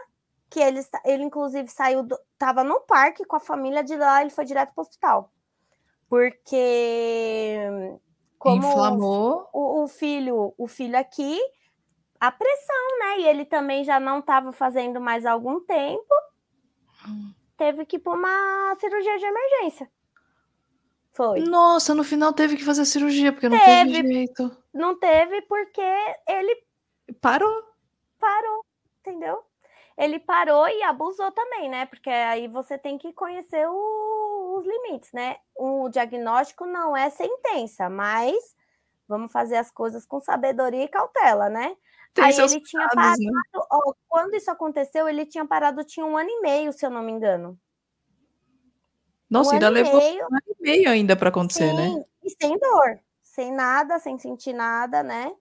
[0.51, 4.31] que ele, ele inclusive saiu, do, tava no parque com a família de lá, ele
[4.31, 5.33] foi direto para o hospital.
[6.09, 7.59] Porque
[8.39, 11.41] como inflamou o, o, filho, o filho aqui,
[12.27, 13.21] a pressão, né?
[13.21, 16.15] E ele também já não estava fazendo mais algum tempo,
[17.57, 19.91] teve que ir para uma cirurgia de emergência.
[21.13, 21.41] Foi.
[21.41, 24.57] Nossa, no final teve que fazer a cirurgia, porque não teve, teve jeito.
[24.73, 25.81] Não teve porque
[26.29, 26.57] ele
[27.21, 27.63] parou.
[28.19, 28.65] Parou,
[29.01, 29.45] entendeu?
[29.97, 31.87] Ele parou e abusou também, né?
[31.87, 35.37] Porque aí você tem que conhecer o, os limites, né?
[35.57, 38.35] O diagnóstico não é sentença, mas
[39.07, 41.77] vamos fazer as coisas com sabedoria e cautela, né?
[42.15, 43.43] Tem aí ele tinha parado, né?
[43.57, 47.03] ó, quando isso aconteceu, ele tinha parado, tinha um ano e meio, se eu não
[47.03, 47.59] me engano.
[49.29, 51.89] Nossa, um ainda levou meio, um ano e meio ainda para acontecer, né?
[51.89, 52.05] sim, né?
[52.23, 55.35] E sem dor, sem nada, sem sentir nada, né?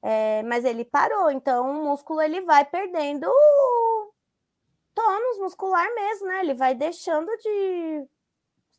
[0.00, 3.26] É, mas ele parou, então o músculo ele vai perdendo
[4.94, 6.40] tônus muscular mesmo, né?
[6.40, 8.08] Ele vai deixando de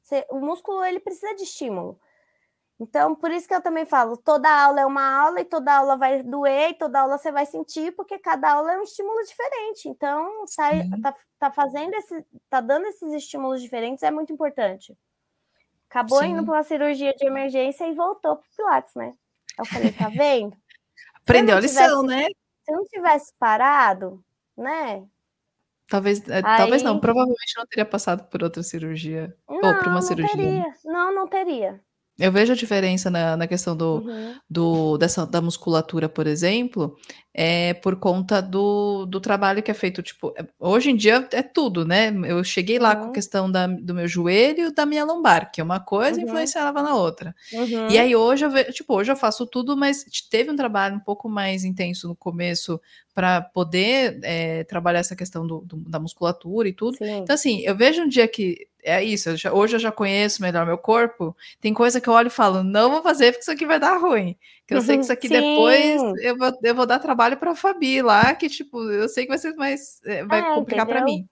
[0.01, 0.25] ser...
[0.31, 1.99] o músculo ele precisa de estímulo.
[2.79, 5.97] Então, por isso que eu também falo, toda aula é uma aula e toda aula
[5.97, 9.89] vai doer e toda aula você vai sentir, porque cada aula é um estímulo diferente.
[9.89, 14.97] Então, tá, tá, tá fazendo esse, tá dando esses estímulos diferentes é muito importante.
[15.89, 16.27] Acabou Sim.
[16.27, 19.13] indo para uma cirurgia de emergência e voltou para Pilates, né?
[19.57, 20.55] Eu falei, tá vendo?
[21.21, 22.27] Aprendeu a lição, né?
[22.63, 24.23] Se não tivesse parado,
[24.55, 25.05] né?
[25.89, 26.37] Talvez, Aí...
[26.37, 29.35] É, talvez não, provavelmente não teria passado por outra cirurgia.
[29.49, 30.37] Não, ou por uma não cirurgia.
[30.37, 30.73] Teria.
[30.85, 31.81] Não, não teria.
[32.19, 34.35] Eu vejo a diferença na, na questão do, uhum.
[34.49, 36.97] do, dessa, da musculatura, por exemplo,
[37.33, 40.03] é por conta do, do trabalho que é feito.
[40.03, 42.13] Tipo, é, hoje em dia é tudo, né?
[42.25, 43.03] Eu cheguei lá uhum.
[43.03, 46.19] com a questão da, do meu joelho e da minha lombar, que é uma coisa
[46.19, 46.25] uhum.
[46.25, 47.33] influenciava na outra.
[47.53, 47.89] Uhum.
[47.89, 50.99] E aí hoje eu vejo, tipo, hoje eu faço tudo, mas teve um trabalho um
[50.99, 52.79] pouco mais intenso no começo
[53.13, 56.97] para poder é, trabalhar essa questão do, do, da musculatura e tudo.
[56.97, 57.19] Sim.
[57.19, 60.41] Então, assim, eu vejo um dia que é isso, eu já, hoje eu já conheço
[60.41, 63.51] melhor meu corpo, tem coisa que eu olho e falo, não vou fazer porque isso
[63.51, 64.37] aqui vai dar ruim.
[64.65, 65.33] Que eu sei que isso aqui Sim.
[65.33, 69.25] depois eu vou, eu vou dar trabalho para a Fabi lá, que tipo, eu sei
[69.25, 69.99] que vai ser mais.
[70.05, 71.27] É, vai é, complicar para mim.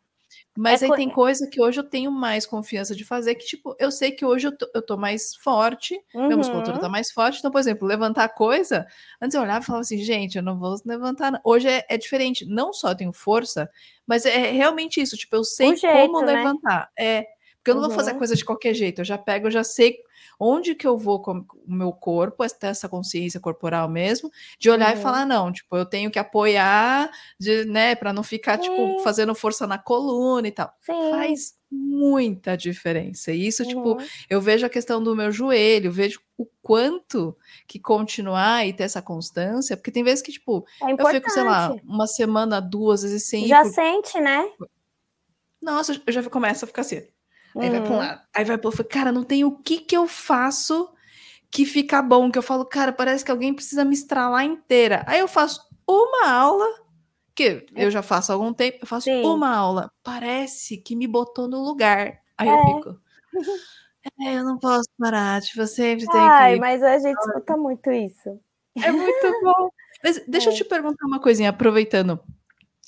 [0.57, 0.95] Mas é aí co...
[0.95, 4.25] tem coisa que hoje eu tenho mais confiança de fazer, que, tipo, eu sei que
[4.25, 6.25] hoje eu tô, eu tô mais forte, uhum.
[6.25, 7.37] minha musculatura tá mais forte.
[7.37, 8.85] Então, por exemplo, levantar coisa,
[9.21, 11.39] antes eu olhava e falava assim, gente, eu não vou levantar.
[11.43, 12.45] Hoje é, é diferente.
[12.45, 13.69] Não só tenho força,
[14.05, 15.15] mas é realmente isso.
[15.15, 16.33] Tipo, eu sei jeito, como né?
[16.33, 16.89] levantar.
[16.97, 17.25] É,
[17.67, 17.87] porque eu não uhum.
[17.89, 18.17] vou fazer uhum.
[18.17, 19.01] coisa de qualquer jeito.
[19.01, 19.97] Eu já pego, eu já sei
[20.39, 24.93] onde que eu vou com o meu corpo, ter essa consciência corporal mesmo, de olhar
[24.93, 24.99] uhum.
[24.99, 27.09] e falar, não, tipo, eu tenho que apoiar,
[27.39, 28.87] de, né, para não ficar, tipo, Sim.
[28.89, 30.71] tipo, fazendo força na coluna e tal.
[30.81, 31.09] Sim.
[31.09, 33.33] Faz muita diferença.
[33.33, 33.97] E isso, tipo, uhum.
[33.97, 37.35] tipo, eu vejo a questão do meu joelho, vejo o quanto
[37.67, 41.43] que continuar e ter essa constância, porque tem vezes que, tipo, é eu fico, sei
[41.43, 43.47] lá, uma semana, duas vezes sem.
[43.47, 43.73] Já por...
[43.73, 44.49] sente, né?
[45.61, 47.01] Nossa, eu já começo a ficar assim.
[47.59, 47.99] Aí vai para um uhum.
[47.99, 48.85] lado, aí vai para outro.
[48.85, 50.93] Cara, não tem o que que eu faço
[51.49, 52.31] que fica bom.
[52.31, 55.03] Que eu falo, cara, parece que alguém precisa me estralar inteira.
[55.07, 56.67] Aí eu faço uma aula,
[57.35, 59.23] que eu já faço há algum tempo, eu faço Sim.
[59.23, 59.91] uma aula.
[60.03, 62.19] Parece que me botou no lugar.
[62.37, 62.51] Aí é.
[62.51, 62.99] eu fico.
[64.21, 66.59] É, eu não posso parar, tipo, eu sempre tenho Ai, que.
[66.61, 68.39] mas a gente escuta muito isso.
[68.81, 69.69] É muito bom.
[70.03, 70.53] Mas deixa é.
[70.53, 72.19] eu te perguntar uma coisinha, aproveitando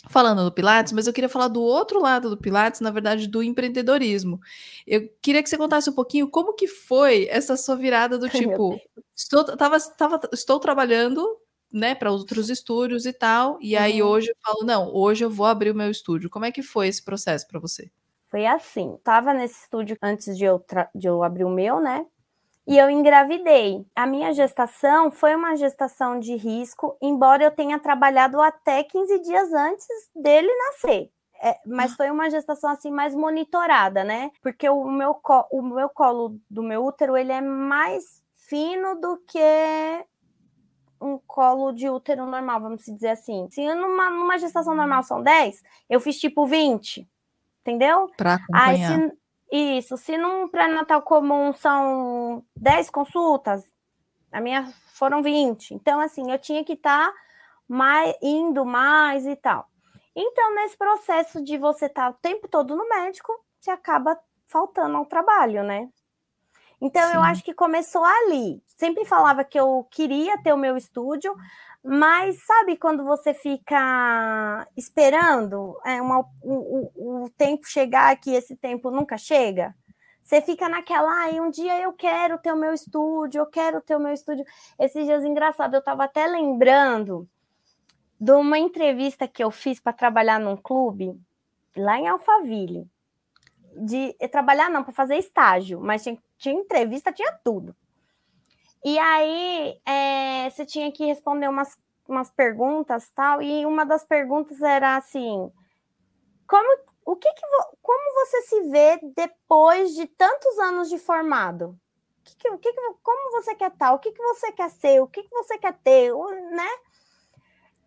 [0.08, 3.43] falando do Pilates, mas eu queria falar do outro lado do Pilates, na verdade, do
[3.43, 4.39] empreendedorismo.
[4.88, 8.80] Eu queria que você contasse um pouquinho como que foi essa sua virada do tipo,
[9.16, 11.26] estou, tava, tava, estou trabalhando,
[11.72, 13.82] né, para outros estúdios e tal, e uhum.
[13.82, 16.30] aí hoje eu falo, não, hoje eu vou abrir o meu estúdio.
[16.30, 17.91] Como é que foi esse processo para você?
[18.28, 20.64] Foi assim, tava nesse estúdio antes de eu,
[20.95, 22.06] de eu abrir o meu, né?
[22.70, 23.84] E eu engravidei.
[23.95, 29.51] A minha gestação foi uma gestação de risco, embora eu tenha trabalhado até 15 dias
[29.51, 31.09] antes dele nascer.
[31.41, 34.30] É, mas foi uma gestação assim mais monitorada, né?
[34.39, 35.20] Porque o meu,
[35.51, 40.05] o meu colo do meu útero ele é mais fino do que
[41.01, 43.47] um colo de útero normal, vamos dizer assim.
[43.49, 47.09] Se numa, numa gestação normal são 10, eu fiz tipo 20,
[47.61, 48.11] entendeu?
[48.15, 48.91] Para acompanhar.
[48.91, 49.17] Aí, se,
[49.52, 53.64] isso, se num pré-natal comum são 10 consultas,
[54.32, 55.74] a minha foram 20.
[55.74, 57.14] Então, assim, eu tinha que estar tá
[57.68, 59.68] mais, indo mais e tal.
[60.16, 64.97] Então, nesse processo de você estar tá o tempo todo no médico, você acaba faltando
[64.97, 65.89] ao trabalho, né?
[66.82, 67.16] Então, Sim.
[67.16, 68.64] eu acho que começou ali.
[68.66, 71.36] Sempre falava que eu queria ter o meu estúdio,
[71.84, 78.55] mas sabe quando você fica esperando é, uma, o, o, o tempo chegar que esse
[78.55, 79.73] tempo nunca chega?
[80.21, 83.95] Você fica naquela, ah, um dia eu quero ter o meu estúdio, eu quero ter
[83.95, 84.45] o meu estúdio.
[84.77, 87.27] Esses dias engraçado, eu estava até lembrando
[88.19, 91.19] de uma entrevista que eu fiz para trabalhar num clube
[91.75, 92.86] lá em Alphaville.
[93.75, 97.75] De trabalhar não, para fazer estágio, mas tinha, tinha entrevista, tinha tudo.
[98.84, 101.77] E aí é, você tinha que responder umas,
[102.07, 105.51] umas perguntas tal, e uma das perguntas era assim:
[106.47, 107.41] como, o que, que
[107.82, 111.77] como você se vê depois de tantos anos de formado?
[112.19, 113.93] O que, que, o que, como você quer estar?
[113.93, 115.01] O que, que você quer ser?
[115.01, 116.13] O que, que você quer ter?
[116.51, 116.69] Né?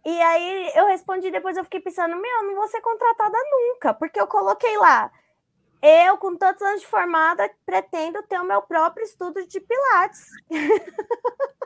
[0.04, 3.94] E aí eu respondi, depois eu fiquei pensando, meu, eu não vou ser contratada nunca,
[3.94, 5.10] porque eu coloquei lá
[5.82, 10.26] eu, com tantos anos de formada, pretendo ter o meu próprio estudo de Pilates.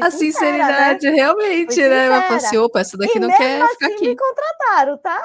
[0.00, 1.16] a sinceridade, né?
[1.16, 2.08] realmente, né?
[2.08, 4.08] Eu falei assim, opa, essa daqui e não quer assim ficar aqui.
[4.08, 5.22] me contrataram, tá?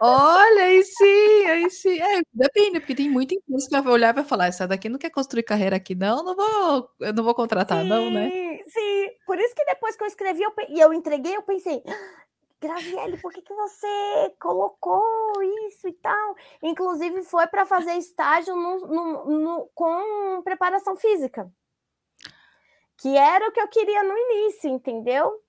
[0.00, 2.00] Olha, aí sim, aí sim.
[2.00, 4.98] É, depende, porque tem muita empresa que vai olhar e vai falar, essa daqui não
[4.98, 8.30] quer construir carreira aqui, não, não vou, eu não vou contratar, sim, não, né?
[8.68, 11.82] Sim, por isso que depois que eu escrevi eu, e eu entreguei, eu pensei,
[12.60, 15.02] Graziele, por que, que você colocou
[15.68, 16.34] isso e tal?
[16.62, 21.48] Inclusive, foi para fazer estágio no, no, no, com preparação física,
[22.98, 25.40] que era o que eu queria no início, entendeu?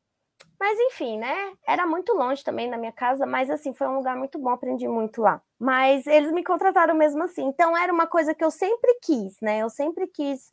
[0.60, 1.54] Mas enfim, né?
[1.66, 4.88] Era muito longe também da minha casa, mas assim, foi um lugar muito bom, aprendi
[4.88, 5.42] muito lá.
[5.58, 7.44] Mas eles me contrataram mesmo assim.
[7.46, 9.60] Então era uma coisa que eu sempre quis, né?
[9.60, 10.52] Eu sempre quis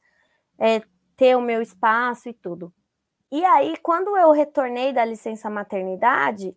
[0.58, 0.80] é,
[1.16, 2.72] ter o meu espaço e tudo.
[3.36, 6.56] E aí, quando eu retornei da licença maternidade,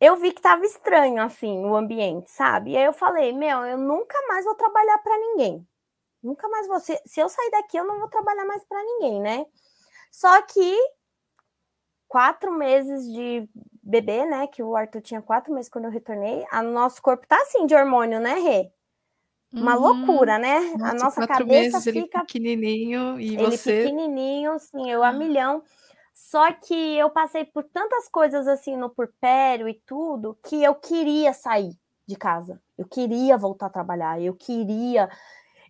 [0.00, 2.70] eu vi que estava estranho, assim, o ambiente, sabe?
[2.70, 5.68] E aí eu falei, meu, eu nunca mais vou trabalhar para ninguém.
[6.22, 6.80] Nunca mais vou.
[6.80, 9.44] Se, se eu sair daqui, eu não vou trabalhar mais para ninguém, né?
[10.10, 10.74] Só que
[12.06, 13.46] quatro meses de
[13.82, 14.46] bebê, né?
[14.46, 16.42] Que o Arthur tinha quatro meses quando eu retornei.
[16.50, 18.72] A nosso corpo tá assim de hormônio, né, Rê?
[19.52, 19.82] Uma uhum.
[19.82, 20.58] loucura, né?
[20.78, 25.12] Nossa, a nossa cabeça meses, fica ele pequenininho e ele você pequenininho, sim, eu a
[25.12, 25.62] milhão.
[26.18, 31.32] Só que eu passei por tantas coisas assim no purpério e tudo que eu queria
[31.32, 32.60] sair de casa.
[32.76, 35.08] Eu queria voltar a trabalhar, eu queria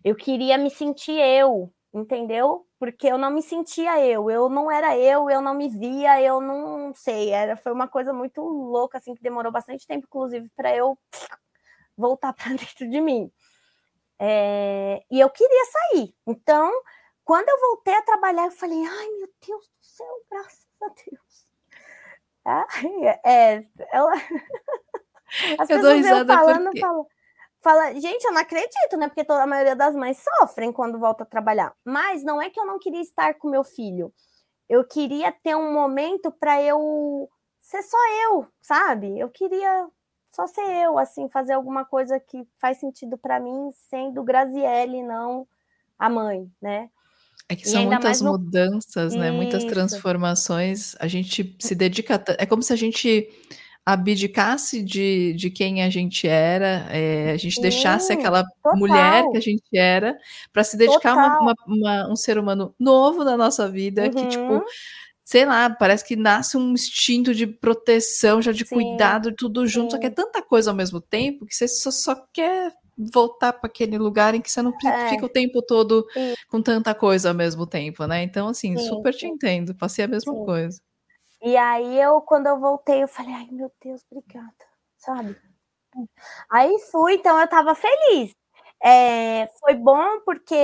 [0.03, 2.65] eu queria me sentir eu, entendeu?
[2.79, 6.41] Porque eu não me sentia eu, eu não era eu, eu não me via, eu
[6.41, 10.75] não sei, era foi uma coisa muito louca assim que demorou bastante tempo inclusive para
[10.75, 10.97] eu
[11.95, 13.31] voltar para dentro de mim.
[14.19, 16.15] É, e eu queria sair.
[16.27, 16.71] Então,
[17.23, 19.69] quando eu voltei a trabalhar, eu falei: ai meu Deus
[19.99, 21.49] céu, graças a Deus.
[22.45, 22.67] Ah,
[23.25, 24.13] é, ela...
[25.59, 26.79] As eu pessoas iam falando, porque...
[26.79, 27.07] falam,
[27.61, 29.07] fala, gente, eu não acredito, né?
[29.07, 31.75] Porque toda a maioria das mães sofrem quando volta a trabalhar.
[31.85, 34.11] Mas não é que eu não queria estar com meu filho.
[34.67, 37.29] Eu queria ter um momento para eu
[37.61, 39.19] ser só eu, sabe?
[39.19, 39.87] Eu queria
[40.31, 45.47] só ser eu, assim, fazer alguma coisa que faz sentido para mim, sendo Graziele, não
[45.97, 46.89] a mãe, né?
[47.47, 48.31] É que são muitas no...
[48.31, 49.27] mudanças, né?
[49.27, 49.35] Isso.
[49.35, 50.95] Muitas transformações.
[50.99, 52.23] A gente se dedica.
[52.37, 53.27] É como se a gente
[53.85, 58.77] abdicasse de, de quem a gente era, é, a gente Sim, deixasse aquela total.
[58.77, 60.15] mulher que a gente era
[60.53, 64.11] para se dedicar a uma, uma, um ser humano novo na nossa vida, uhum.
[64.11, 64.61] que, tipo, uhum.
[65.23, 68.75] sei lá, parece que nasce um instinto de proteção, já de Sim.
[68.75, 69.91] cuidado, tudo junto, Sim.
[69.91, 73.69] só que é tanta coisa ao mesmo tempo que você só, só quer voltar para
[73.69, 75.09] aquele lugar em que você não é.
[75.09, 76.33] fica o tempo todo Sim.
[76.49, 78.23] com tanta coisa ao mesmo tempo, né?
[78.23, 78.87] Então, assim, Sim.
[78.87, 80.45] super te entendo, passei a mesma Sim.
[80.45, 80.81] coisa.
[81.41, 84.53] E aí eu, quando eu voltei, eu falei, ai meu Deus, obrigada,
[84.97, 85.37] sabe?
[86.49, 88.35] Aí fui, então eu tava feliz.
[88.83, 90.55] É, foi bom porque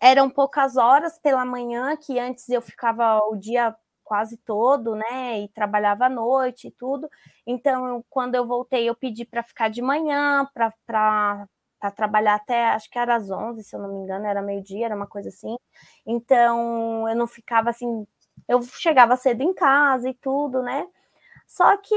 [0.00, 3.74] eram poucas horas pela manhã, que antes eu ficava o dia
[4.04, 5.40] quase todo, né?
[5.40, 7.08] E trabalhava à noite e tudo.
[7.46, 10.48] Então, quando eu voltei, eu pedi para ficar de manhã,
[10.86, 11.46] para
[11.78, 14.86] para trabalhar até, acho que era às 11, se eu não me engano, era meio-dia,
[14.86, 15.56] era uma coisa assim.
[16.06, 18.06] Então, eu não ficava assim,
[18.48, 20.86] eu chegava cedo em casa e tudo, né?
[21.46, 21.94] Só que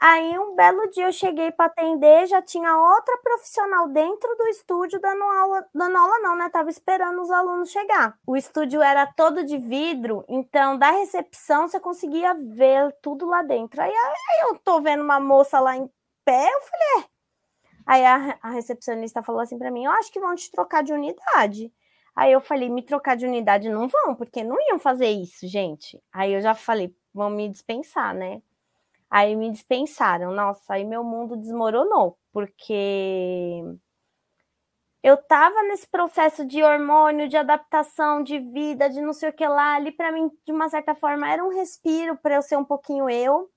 [0.00, 5.00] aí um belo dia eu cheguei para atender, já tinha outra profissional dentro do estúdio
[5.00, 6.48] dando aula, dando aula não, né?
[6.50, 8.16] Tava esperando os alunos chegar.
[8.26, 13.80] O estúdio era todo de vidro, então da recepção você conseguia ver tudo lá dentro.
[13.80, 15.88] Aí, aí eu tô vendo uma moça lá em
[16.24, 17.11] pé, eu falei, é,
[17.86, 20.92] Aí a, a recepcionista falou assim para mim: Eu acho que vão te trocar de
[20.92, 21.72] unidade.
[22.14, 26.00] Aí eu falei: Me trocar de unidade não vão, porque não iam fazer isso, gente.
[26.12, 28.42] Aí eu já falei: Vão me dispensar, né?
[29.10, 30.32] Aí me dispensaram.
[30.32, 33.62] Nossa, aí meu mundo desmoronou, porque
[35.02, 39.46] eu tava nesse processo de hormônio, de adaptação, de vida, de não sei o que
[39.46, 39.74] lá.
[39.74, 43.10] Ali, para mim, de uma certa forma, era um respiro para eu ser um pouquinho
[43.10, 43.50] eu.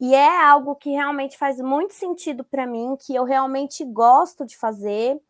[0.00, 4.56] E é algo que realmente faz muito sentido para mim, que eu realmente gosto de
[4.56, 5.20] fazer,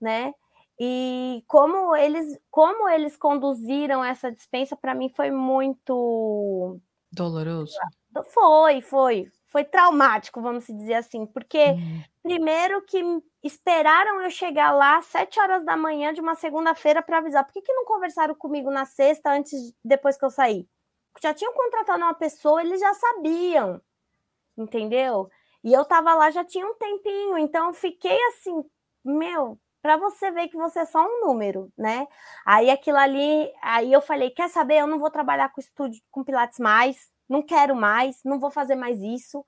[0.00, 0.34] né?
[0.78, 6.80] E como eles, como eles conduziram essa dispensa para mim foi muito
[7.12, 7.74] doloroso.
[8.32, 12.02] Foi, foi, foi traumático, vamos dizer assim, porque hum.
[12.22, 13.02] primeiro que
[13.42, 17.44] esperaram eu chegar lá às sete horas da manhã de uma segunda-feira para avisar.
[17.44, 20.66] Por que, que não conversaram comigo na sexta antes, depois que eu saí?
[21.22, 23.80] Já tinham contratado uma pessoa, eles já sabiam
[24.56, 25.30] entendeu?
[25.62, 28.64] E eu tava lá já tinha um tempinho, então fiquei assim,
[29.04, 32.06] meu, para você ver que você é só um número, né?
[32.46, 34.78] Aí aquilo ali, aí eu falei, quer saber?
[34.78, 38.74] Eu não vou trabalhar com estúdio com Pilates mais, não quero mais, não vou fazer
[38.74, 39.44] mais isso.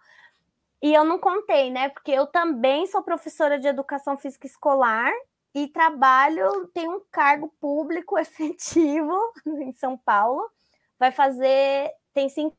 [0.82, 1.88] E eu não contei, né?
[1.90, 5.12] Porque eu também sou professora de educação física escolar
[5.54, 10.50] e trabalho, tenho um cargo público efetivo em São Paulo.
[10.98, 12.56] Vai fazer, tem cinco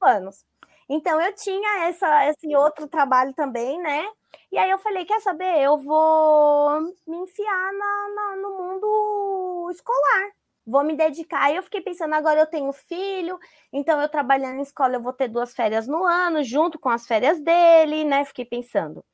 [0.00, 0.44] anos.
[0.88, 4.06] Então eu tinha essa, esse outro trabalho também, né?
[4.50, 5.60] E aí eu falei, quer saber?
[5.62, 10.30] Eu vou me enfiar na, na, no mundo escolar.
[10.66, 11.42] Vou me dedicar.
[11.44, 13.38] Aí eu fiquei pensando, agora eu tenho filho,
[13.72, 17.06] então eu trabalhando em escola, eu vou ter duas férias no ano, junto com as
[17.06, 18.24] férias dele, né?
[18.24, 19.04] Fiquei pensando.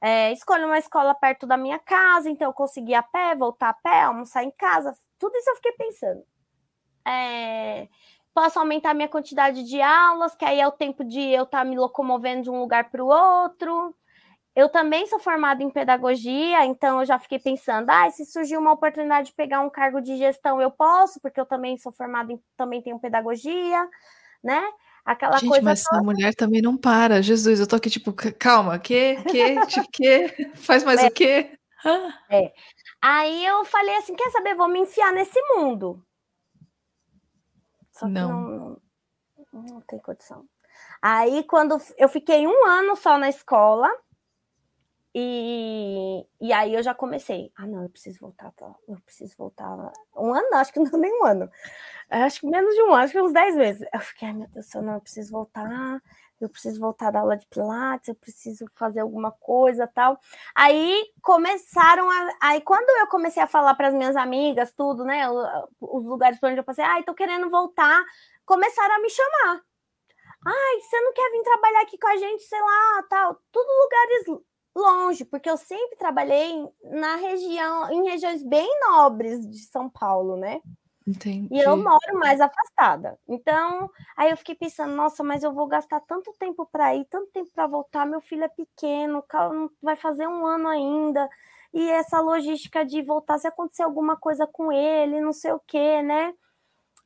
[0.00, 0.32] É,
[0.64, 4.42] uma escola perto da minha casa, então eu consegui a pé, voltar a pé, almoçar
[4.42, 6.24] em casa, tudo isso eu fiquei pensando.
[7.06, 7.88] É,
[8.34, 11.64] Posso aumentar minha quantidade de aulas, que aí é o tempo de eu estar tá
[11.64, 13.94] me locomovendo de um lugar para o outro.
[14.54, 18.72] Eu também sou formada em pedagogia, então eu já fiquei pensando, ah, se surgir uma
[18.72, 22.40] oportunidade de pegar um cargo de gestão, eu posso, porque eu também sou formada em,
[22.54, 23.88] também tenho pedagogia,
[24.44, 24.62] né?
[25.04, 26.00] Aquela Gente, coisa mas toda.
[26.00, 27.22] a mulher também não para.
[27.22, 31.06] Jesus, eu tô aqui tipo, calma, que, que, tipo, que, faz mais é.
[31.06, 31.50] o quê?
[32.30, 32.52] É.
[33.00, 36.04] Aí eu falei assim, quer saber, vou me enfiar nesse mundo.
[38.02, 38.28] Só não.
[38.28, 38.80] que não,
[39.52, 40.44] não, não tem condição.
[41.00, 43.88] Aí, quando eu fiquei um ano só na escola,
[45.14, 47.52] e, e aí eu já comecei.
[47.54, 48.74] Ah, não, eu preciso voltar, tá?
[48.88, 49.92] eu preciso voltar.
[50.16, 51.50] Um ano, acho que não nem um ano.
[52.08, 53.86] Acho que menos de um ano, acho que uns 10 meses.
[53.92, 56.02] Eu fiquei, ai meu Deus céu, não, eu preciso voltar,
[56.44, 60.18] eu preciso voltar da aula de Pilates, eu preciso fazer alguma coisa tal.
[60.54, 62.36] Aí começaram a.
[62.40, 65.28] Aí quando eu comecei a falar para as minhas amigas, tudo, né?
[65.80, 68.04] Os lugares onde eu passei, ai, tô querendo voltar,
[68.44, 69.62] começaram a me chamar.
[70.46, 73.40] Ai, você não quer vir trabalhar aqui com a gente, sei lá, tal.
[73.52, 74.42] Tudo lugares
[74.74, 80.60] longe, porque eu sempre trabalhei na região, em regiões bem nobres de São Paulo, né?
[81.06, 81.48] Entendi.
[81.50, 83.18] E eu moro mais afastada.
[83.28, 87.30] Então, aí eu fiquei pensando, nossa, mas eu vou gastar tanto tempo para ir, tanto
[87.32, 88.06] tempo para voltar.
[88.06, 89.24] Meu filho é pequeno,
[89.82, 91.28] vai fazer um ano ainda.
[91.74, 96.02] E essa logística de voltar, se acontecer alguma coisa com ele, não sei o quê,
[96.02, 96.34] né?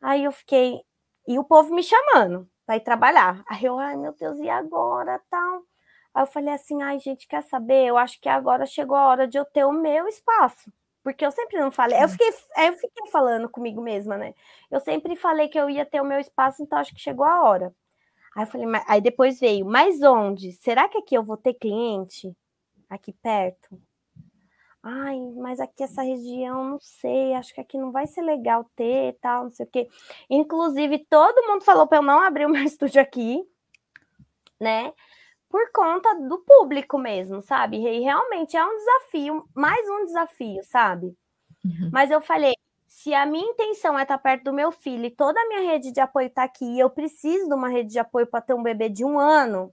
[0.01, 0.81] Aí eu fiquei.
[1.27, 3.43] E o povo me chamando para ir trabalhar.
[3.49, 5.21] Aí eu, ai meu Deus, e agora?
[5.31, 5.63] Tal.
[6.15, 7.87] Aí eu falei assim, ai gente, quer saber?
[7.87, 10.71] Eu acho que agora chegou a hora de eu ter o meu espaço
[11.07, 14.35] porque eu sempre não falei, eu fiquei, eu fiquei falando comigo mesma, né?
[14.69, 17.45] Eu sempre falei que eu ia ter o meu espaço, então acho que chegou a
[17.45, 17.73] hora.
[18.35, 20.51] Aí eu falei, aí depois veio, mas onde?
[20.55, 22.37] Será que aqui eu vou ter cliente?
[22.91, 23.81] Aqui perto?
[24.83, 29.17] Ai, mas aqui essa região, não sei, acho que aqui não vai ser legal ter
[29.21, 29.89] tal, não sei o quê.
[30.29, 33.45] Inclusive, todo mundo falou para eu não abrir o meu estúdio aqui,
[34.61, 34.93] né?
[35.57, 37.79] Por conta do público mesmo, sabe?
[37.79, 41.17] E realmente é um desafio, mais um desafio, sabe?
[41.65, 41.89] Uhum.
[41.91, 42.53] Mas eu falei,
[42.87, 45.93] se a minha intenção é estar perto do meu filho e toda a minha rede
[45.93, 48.63] de apoio está aqui e eu preciso de uma rede de apoio para ter um
[48.63, 49.73] bebê de um ano,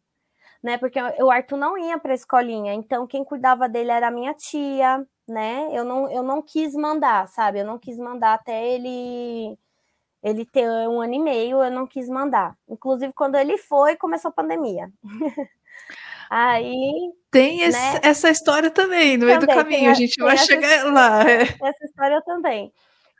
[0.64, 0.78] né?
[0.78, 4.34] Porque o Arthur não ia para a escolinha, então quem cuidava dele era a minha
[4.34, 5.68] tia, né?
[5.74, 7.60] Eu não, eu não quis mandar, sabe?
[7.60, 9.60] Eu não quis mandar até ele
[10.24, 12.58] ele ter um ano e meio, eu não quis mandar.
[12.70, 14.90] Inclusive, quando ele foi, começou a pandemia.
[16.30, 17.12] Aí.
[17.30, 18.00] Tem esse, né?
[18.02, 21.30] essa história também, no também, meio do caminho, a gente vai chegar essa, lá.
[21.30, 21.44] É.
[21.44, 22.72] Essa história também.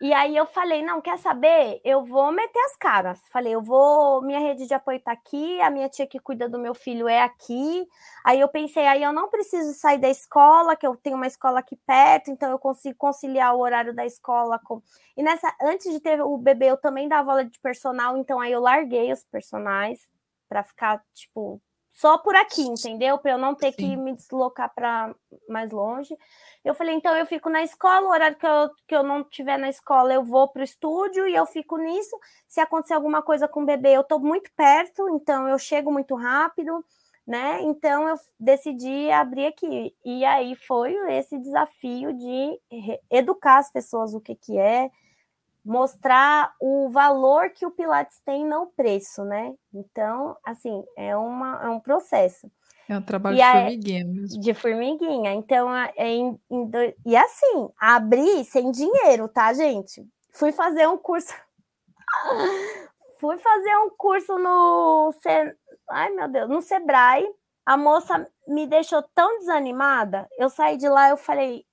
[0.02, 1.80] E aí eu falei, não, quer saber?
[1.82, 3.20] Eu vou meter as caras.
[3.32, 6.60] Falei, eu vou, minha rede de apoio tá aqui, a minha tia que cuida do
[6.60, 7.88] meu filho é aqui.
[8.26, 11.60] Aí eu pensei, aí eu não preciso sair da escola, que eu tenho uma escola
[11.60, 14.82] aqui perto, então eu consigo conciliar o horário da escola com.
[15.16, 18.52] E nessa, antes de ter o bebê, eu também dava aula de personal, então aí
[18.52, 20.02] eu larguei os personagens
[20.50, 21.62] para ficar, tipo,
[21.94, 23.20] só por aqui, entendeu?
[23.20, 23.78] Para eu não ter Sim.
[23.78, 25.14] que me deslocar para
[25.48, 26.18] mais longe.
[26.66, 29.60] Eu falei, então eu fico na escola, o horário que eu, que eu não estiver
[29.60, 32.18] na escola, eu vou para o estúdio e eu fico nisso.
[32.48, 36.16] Se acontecer alguma coisa com o bebê, eu estou muito perto, então eu chego muito
[36.16, 36.84] rápido,
[37.28, 37.62] né?
[37.62, 39.96] Então eu decidi abrir aqui.
[40.04, 42.60] E aí foi esse desafio de
[43.12, 44.90] educar as pessoas o que, que é,
[45.64, 49.54] mostrar o valor que o Pilates tem, não o preço, né?
[49.74, 52.52] Então, assim, é, uma, é um processo.
[52.88, 54.42] É um trabalho e de formiguinha mesmo.
[54.42, 55.34] De formiguinha.
[55.34, 56.78] Então, é em, em do...
[57.06, 60.06] e assim, abri sem dinheiro, tá, gente?
[60.34, 61.34] Fui fazer um curso.
[63.20, 65.14] Fui fazer um curso no.
[65.90, 67.26] Ai, meu Deus, no Sebrae.
[67.66, 70.28] A moça me deixou tão desanimada.
[70.38, 71.66] Eu saí de lá, eu falei,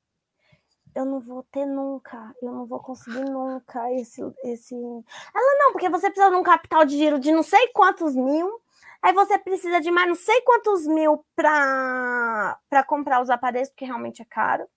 [0.94, 4.74] eu não vou ter nunca, eu não vou conseguir nunca esse, esse.
[4.74, 8.60] Ela não, porque você precisa de um capital de giro de não sei quantos mil.
[9.02, 14.20] Aí você precisa de mais não sei quantos mil para comprar os aparelhos, porque realmente
[14.20, 14.68] é caro.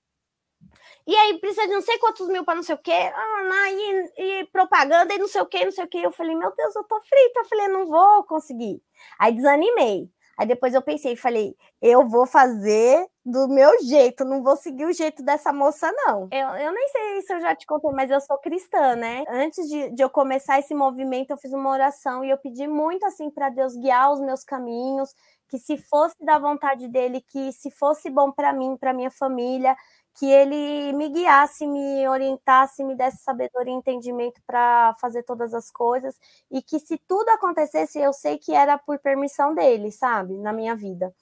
[1.05, 4.13] E aí precisa de não sei quantos mil para não sei o quê, ah, e,
[4.41, 5.99] e, propaganda e não sei o quê, não sei o quê.
[6.03, 7.39] Eu falei, meu Deus, eu tô frita.
[7.41, 8.81] Eu falei, não vou conseguir.
[9.19, 10.09] Aí desanimei.
[10.37, 14.93] Aí depois eu pensei, falei, eu vou fazer do meu jeito, não vou seguir o
[14.93, 16.27] jeito dessa moça, não.
[16.31, 19.23] Eu, eu nem sei se eu já te contei, mas eu sou cristã, né?
[19.29, 23.05] Antes de, de eu começar esse movimento, eu fiz uma oração e eu pedi muito
[23.05, 25.13] assim para Deus guiar os meus caminhos,
[25.47, 29.75] que se fosse da vontade dele, que se fosse bom para mim, para minha família,
[30.15, 35.71] que ele me guiasse, me orientasse, me desse sabedoria e entendimento para fazer todas as
[35.71, 36.17] coisas,
[36.51, 40.75] e que se tudo acontecesse, eu sei que era por permissão dele, sabe, na minha
[40.75, 41.13] vida.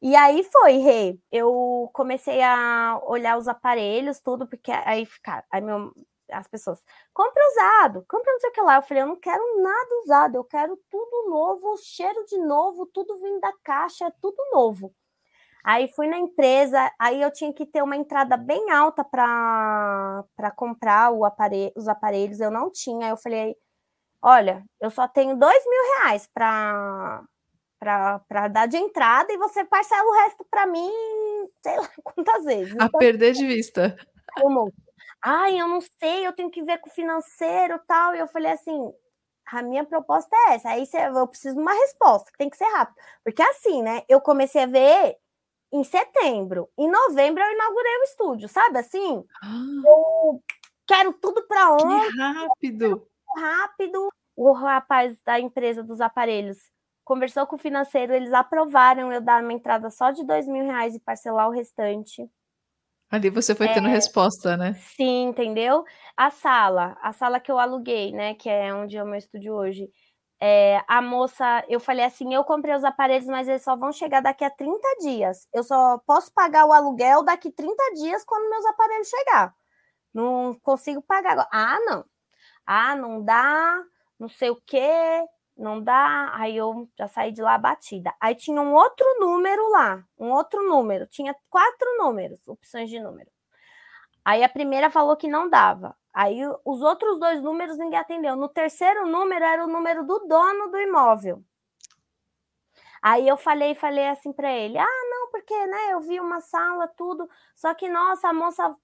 [0.00, 1.18] E aí foi, Rê.
[1.32, 5.92] Eu comecei a olhar os aparelhos, tudo, porque aí ficar, aí meu,
[6.30, 6.80] as pessoas,
[7.14, 8.76] compra usado, compra não sei o que lá.
[8.76, 13.16] Eu falei, eu não quero nada usado, eu quero tudo novo, cheiro de novo, tudo
[13.18, 14.94] vindo da caixa, tudo novo.
[15.64, 20.24] Aí fui na empresa, aí eu tinha que ter uma entrada bem alta para
[20.56, 23.08] comprar aparelho, os aparelhos, eu não tinha.
[23.08, 23.56] Eu falei,
[24.22, 27.22] olha, eu só tenho dois mil reais para
[27.80, 30.90] para dar de entrada e você parcela o resto para mim,
[31.62, 32.72] sei lá quantas vezes.
[32.72, 33.96] A então, perder de vista.
[34.40, 34.72] Como?
[35.22, 38.14] Ai, eu não sei, eu tenho que ver com o financeiro tal.
[38.14, 38.92] E eu falei assim:
[39.46, 40.70] a minha proposta é essa.
[40.70, 42.96] Aí eu preciso de uma resposta, que tem que ser rápido.
[43.24, 44.02] Porque assim, né?
[44.08, 45.16] Eu comecei a ver
[45.72, 46.68] em setembro.
[46.76, 49.24] Em novembro eu inaugurei o estúdio, sabe assim?
[49.42, 50.42] Ah, eu
[50.86, 52.10] quero tudo para ontem.
[52.16, 53.06] rápido.
[53.36, 54.08] Rápido.
[54.36, 56.58] O rapaz da empresa dos aparelhos
[57.04, 60.94] conversou com o financeiro, eles aprovaram eu dar uma entrada só de dois mil reais
[60.94, 62.28] e parcelar o restante.
[63.10, 64.74] Ali você foi tendo é, resposta, né?
[64.74, 65.82] Sim, entendeu?
[66.14, 69.54] A sala, a sala que eu aluguei, né, que é onde é o meu estúdio
[69.54, 69.88] hoje,
[70.40, 74.20] é, a moça, eu falei assim, eu comprei os aparelhos, mas eles só vão chegar
[74.20, 75.48] daqui a 30 dias.
[75.52, 79.54] Eu só posso pagar o aluguel daqui 30 dias quando meus aparelhos chegar.
[80.14, 81.48] Não consigo pagar agora.
[81.52, 82.04] Ah, não.
[82.66, 83.82] Ah, não dá,
[84.18, 85.26] não sei o quê
[85.58, 86.30] não dá.
[86.34, 88.14] Aí eu já saí de lá batida.
[88.20, 93.30] Aí tinha um outro número lá, um outro número, tinha quatro números, opções de número.
[94.24, 95.96] Aí a primeira falou que não dava.
[96.12, 98.36] Aí os outros dois números ninguém atendeu.
[98.36, 101.42] No terceiro número era o número do dono do imóvel.
[103.02, 106.88] Aí eu falei, falei assim para ele: "Ah, não, porque, né, eu vi uma sala
[106.88, 108.76] tudo, só que nossa, a moça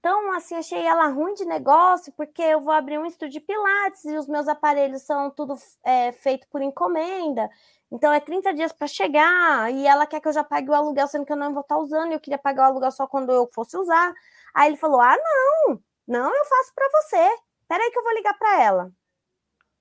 [0.00, 4.04] então, assim, achei ela ruim de negócio, porque eu vou abrir um estúdio de pilates
[4.04, 7.50] e os meus aparelhos são tudo é, feito por encomenda.
[7.90, 11.08] Então, é 30 dias para chegar, e ela quer que eu já pague o aluguel,
[11.08, 13.06] sendo que eu não vou estar tá usando, e eu queria pagar o aluguel só
[13.06, 14.14] quando eu fosse usar.
[14.54, 17.42] Aí ele falou: Ah, não, não, eu faço para você.
[17.68, 18.92] Peraí que eu vou ligar para ela.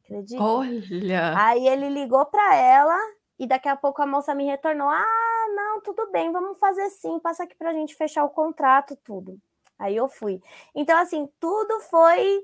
[0.03, 0.43] Acredita?
[0.43, 1.37] Olha!
[1.37, 2.97] Aí ele ligou para ela,
[3.39, 7.19] e daqui a pouco a moça me retornou: Ah, não, tudo bem, vamos fazer sim,
[7.19, 9.39] passa aqui para a gente fechar o contrato, tudo.
[9.79, 10.41] Aí eu fui.
[10.75, 12.43] Então, assim, tudo foi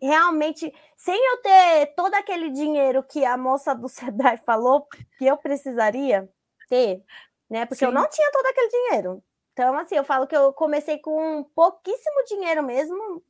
[0.00, 5.36] realmente sem eu ter todo aquele dinheiro que a moça do Sebrae falou que eu
[5.36, 6.28] precisaria
[6.68, 7.04] ter,
[7.48, 7.66] né?
[7.66, 7.86] Porque Sim.
[7.86, 9.22] eu não tinha todo aquele dinheiro.
[9.52, 13.22] Então, assim, eu falo que eu comecei com pouquíssimo dinheiro mesmo,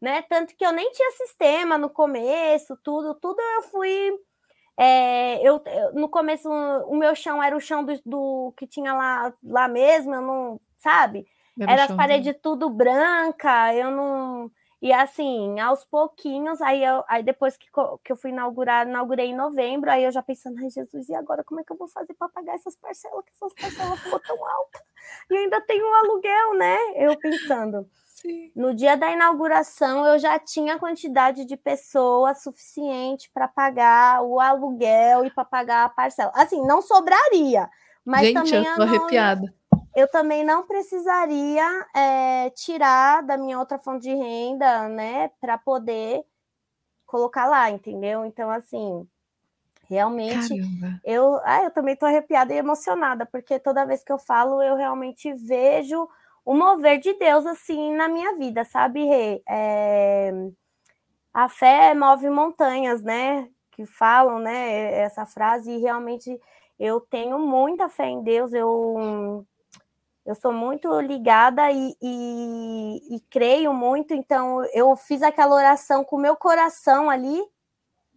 [0.00, 0.22] né?
[0.22, 4.12] Tanto que eu nem tinha sistema no começo, tudo, tudo eu fui.
[4.78, 8.92] É, eu, eu, no começo, o meu chão era o chão do, do que tinha
[8.92, 11.26] lá, lá mesmo, eu não, sabe?
[11.58, 14.50] Era as paredes tudo branca, eu não.
[14.86, 17.66] E assim, aos pouquinhos, aí, eu, aí depois que,
[18.04, 21.42] que eu fui inaugurar, inaugurei em novembro, aí eu já pensando, ai Jesus, e agora
[21.42, 23.24] como é que eu vou fazer para pagar essas parcelas?
[23.24, 24.80] Que essas parcelas ficou tão altas.
[25.28, 26.78] E ainda tem um aluguel, né?
[26.94, 27.84] Eu pensando.
[28.14, 28.52] Sim.
[28.54, 35.24] No dia da inauguração, eu já tinha quantidade de pessoas suficiente para pagar o aluguel
[35.24, 36.30] e para pagar a parcela.
[36.32, 37.68] Assim, não sobraria,
[38.04, 39.52] mas Gente, também eu tô não, arrepiada.
[39.96, 41.64] Eu também não precisaria
[41.96, 46.22] é, tirar da minha outra fonte de renda, né, para poder
[47.06, 48.26] colocar lá, entendeu?
[48.26, 49.08] Então, assim,
[49.88, 51.00] realmente Caramba.
[51.02, 54.76] eu, ah, eu também tô arrepiada e emocionada, porque toda vez que eu falo, eu
[54.76, 56.06] realmente vejo
[56.44, 59.42] o mover de Deus assim na minha vida, sabe, Rê?
[59.48, 60.30] É...
[61.32, 63.48] A fé move montanhas, né?
[63.70, 64.92] Que falam, né?
[65.00, 66.38] Essa frase, e realmente
[66.78, 69.46] eu tenho muita fé em Deus, eu,
[70.26, 76.16] eu sou muito ligada e, e, e creio muito, então eu fiz aquela oração com
[76.16, 77.40] o meu coração ali,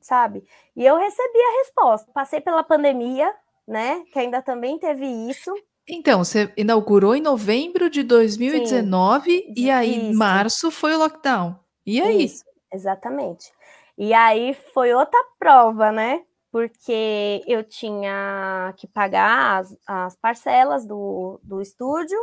[0.02, 0.44] sabe?
[0.76, 2.12] E eu recebi a resposta.
[2.12, 3.32] Passei pela pandemia,
[3.68, 4.04] né?
[4.12, 5.54] Que ainda também teve isso.
[5.88, 10.18] Então, você inaugurou em novembro de 2019 Sim, e aí isso.
[10.18, 11.56] março foi o lockdown.
[11.86, 12.26] E aí?
[12.26, 12.44] Isso,
[12.74, 13.52] exatamente.
[13.98, 16.24] E aí foi outra prova, né?
[16.52, 22.18] Porque eu tinha que pagar as, as parcelas do, do estúdio,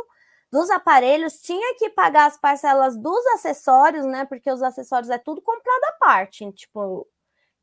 [0.51, 4.25] dos aparelhos, tinha que pagar as parcelas dos acessórios, né?
[4.25, 6.51] Porque os acessórios é tudo comprado à parte.
[6.51, 7.07] Tipo,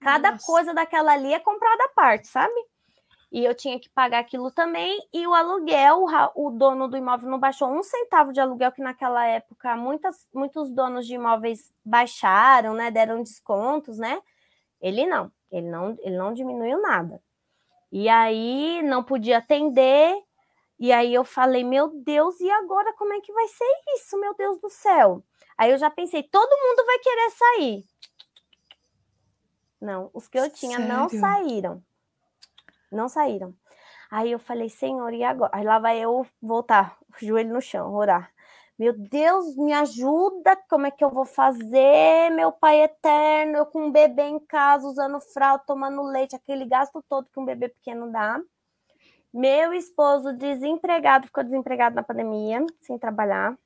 [0.00, 0.46] cada Nossa.
[0.46, 2.54] coisa daquela ali é comprada à parte, sabe?
[3.34, 4.96] e eu tinha que pagar aquilo também.
[5.12, 6.04] E o aluguel,
[6.36, 10.70] o dono do imóvel não baixou um centavo de aluguel, que naquela época muitas, muitos
[10.70, 12.92] donos de imóveis baixaram, né?
[12.92, 14.22] Deram descontos, né?
[14.80, 17.22] Ele não, ele não, ele não diminuiu nada.
[17.90, 20.16] E aí não podia atender.
[20.78, 24.34] E aí eu falei, meu Deus, e agora como é que vai ser isso, meu
[24.34, 25.22] Deus do céu?
[25.56, 27.86] Aí eu já pensei, todo mundo vai querer sair.
[29.80, 30.92] Não, os que eu tinha Sério?
[30.92, 31.82] não saíram
[32.94, 33.54] não saíram.
[34.10, 35.50] Aí eu falei, Senhor, e agora?
[35.54, 38.32] Aí lá vai eu voltar, joelho no chão, orar.
[38.76, 43.86] Meu Deus, me ajuda, como é que eu vou fazer, meu pai eterno, eu com
[43.86, 48.10] um bebê em casa, usando fralda, tomando leite, aquele gasto todo que um bebê pequeno
[48.10, 48.40] dá.
[49.32, 53.56] Meu esposo desempregado, ficou desempregado na pandemia, sem trabalhar.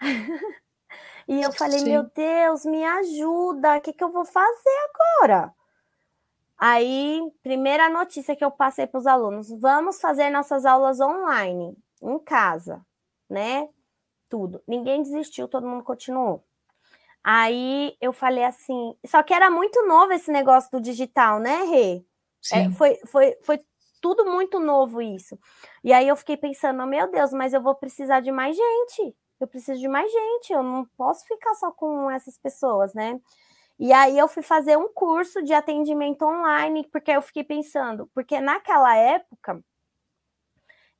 [1.28, 1.90] e eu falei, Sim.
[1.90, 4.90] meu Deus, me ajuda, o que, que eu vou fazer
[5.20, 5.54] agora?
[6.58, 12.18] Aí, primeira notícia que eu passei para os alunos: vamos fazer nossas aulas online, em
[12.18, 12.84] casa,
[13.28, 13.68] né?
[14.28, 14.62] Tudo.
[14.66, 16.44] Ninguém desistiu, todo mundo continuou.
[17.22, 22.04] Aí eu falei assim, só que era muito novo esse negócio do digital, né, Rê?
[22.52, 23.58] É, foi, foi, foi
[24.02, 25.38] tudo muito novo isso.
[25.82, 29.16] E aí eu fiquei pensando, meu Deus, mas eu vou precisar de mais gente.
[29.40, 33.18] Eu preciso de mais gente, eu não posso ficar só com essas pessoas, né?
[33.78, 38.40] E aí eu fui fazer um curso de atendimento online, porque eu fiquei pensando, porque
[38.40, 39.60] naquela época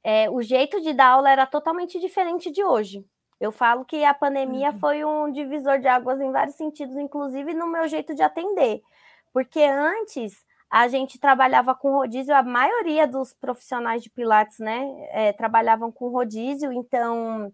[0.05, 3.05] é, o jeito de dar aula era totalmente diferente de hoje.
[3.40, 4.78] Eu falo que a pandemia uhum.
[4.78, 8.82] foi um divisor de águas em vários sentidos, inclusive no meu jeito de atender.
[9.32, 15.32] Porque antes a gente trabalhava com rodízio, a maioria dos profissionais de Pilates, né, é,
[15.32, 17.52] trabalhavam com rodízio, então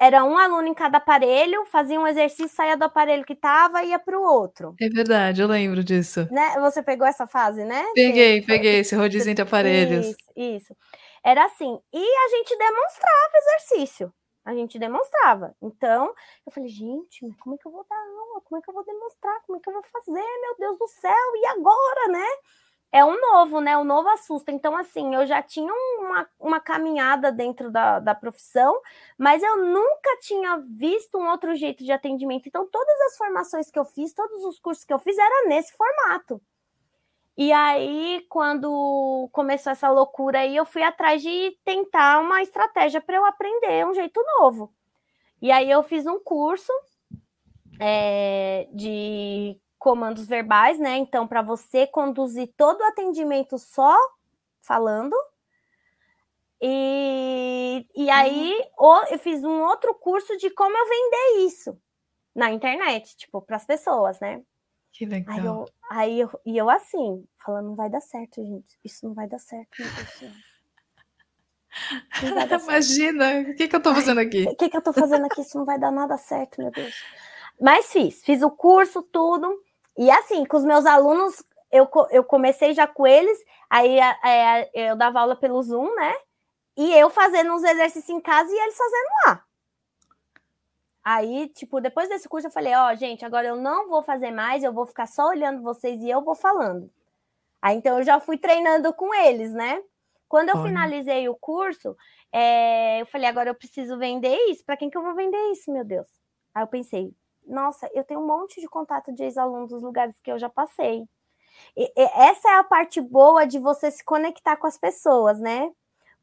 [0.00, 3.90] era um aluno em cada aparelho, fazia um exercício, saía do aparelho que estava e
[3.90, 4.74] ia para o outro.
[4.80, 6.26] É verdade, eu lembro disso.
[6.30, 6.54] Né?
[6.60, 7.84] Você pegou essa fase, né?
[7.94, 10.06] Peguei, peguei esse rodízio entre aparelhos.
[10.06, 10.76] Isso, isso.
[11.24, 11.80] Era assim.
[11.92, 14.12] E a gente demonstrava exercício.
[14.44, 15.54] A gente demonstrava.
[15.60, 16.14] Então,
[16.46, 18.40] eu falei, gente, como é que eu vou dar aula?
[18.42, 19.40] Como é que eu vou demonstrar?
[19.46, 20.40] Como é que eu vou fazer?
[20.40, 22.26] Meu Deus do céu, e agora, né?
[22.92, 23.76] é um novo, né?
[23.78, 24.50] O novo assusta.
[24.50, 28.80] Então, assim, eu já tinha uma, uma caminhada dentro da, da profissão,
[29.16, 32.48] mas eu nunca tinha visto um outro jeito de atendimento.
[32.48, 35.72] Então, todas as formações que eu fiz, todos os cursos que eu fiz, era nesse
[35.76, 36.42] formato.
[37.36, 43.16] E aí, quando começou essa loucura aí, eu fui atrás de tentar uma estratégia para
[43.16, 44.72] eu aprender um jeito novo.
[45.40, 46.72] E aí eu fiz um curso
[47.80, 50.98] é, de comandos verbais, né?
[50.98, 53.96] Então, para você conduzir todo o atendimento só
[54.60, 55.16] falando.
[56.60, 59.04] E, e aí uhum.
[59.10, 61.80] eu fiz um outro curso de como eu vender isso
[62.34, 64.42] na internet, tipo, para as pessoas, né?
[64.92, 65.36] Que legal.
[65.36, 68.78] Aí eu, aí eu, e eu assim, falando, não vai dar certo, gente.
[68.84, 70.50] Isso não vai dar certo, meu Deus
[72.64, 74.44] Imagina, o que, que eu tô fazendo aqui?
[74.44, 75.40] O que, que eu tô fazendo aqui?
[75.40, 76.94] Isso não vai dar nada certo, meu Deus.
[77.60, 79.62] Mas fiz, fiz o curso, tudo.
[79.96, 83.38] E assim, com os meus alunos, eu, eu comecei já com eles,
[83.68, 86.14] aí é, eu dava aula pelo Zoom, né?
[86.76, 89.44] E eu fazendo uns exercícios em casa e eles fazendo lá.
[91.04, 94.30] Aí, tipo, depois desse curso eu falei, ó, oh, gente, agora eu não vou fazer
[94.30, 96.90] mais, eu vou ficar só olhando vocês e eu vou falando.
[97.62, 99.82] Aí então eu já fui treinando com eles, né?
[100.28, 100.68] Quando eu Olha.
[100.68, 101.96] finalizei o curso,
[102.32, 104.64] é, eu falei, agora eu preciso vender isso.
[104.64, 106.06] Para quem que eu vou vender isso, meu Deus?
[106.54, 107.12] Aí eu pensei,
[107.46, 111.04] nossa, eu tenho um monte de contato de ex-alunos dos lugares que eu já passei.
[111.76, 115.70] E, e, essa é a parte boa de você se conectar com as pessoas, né?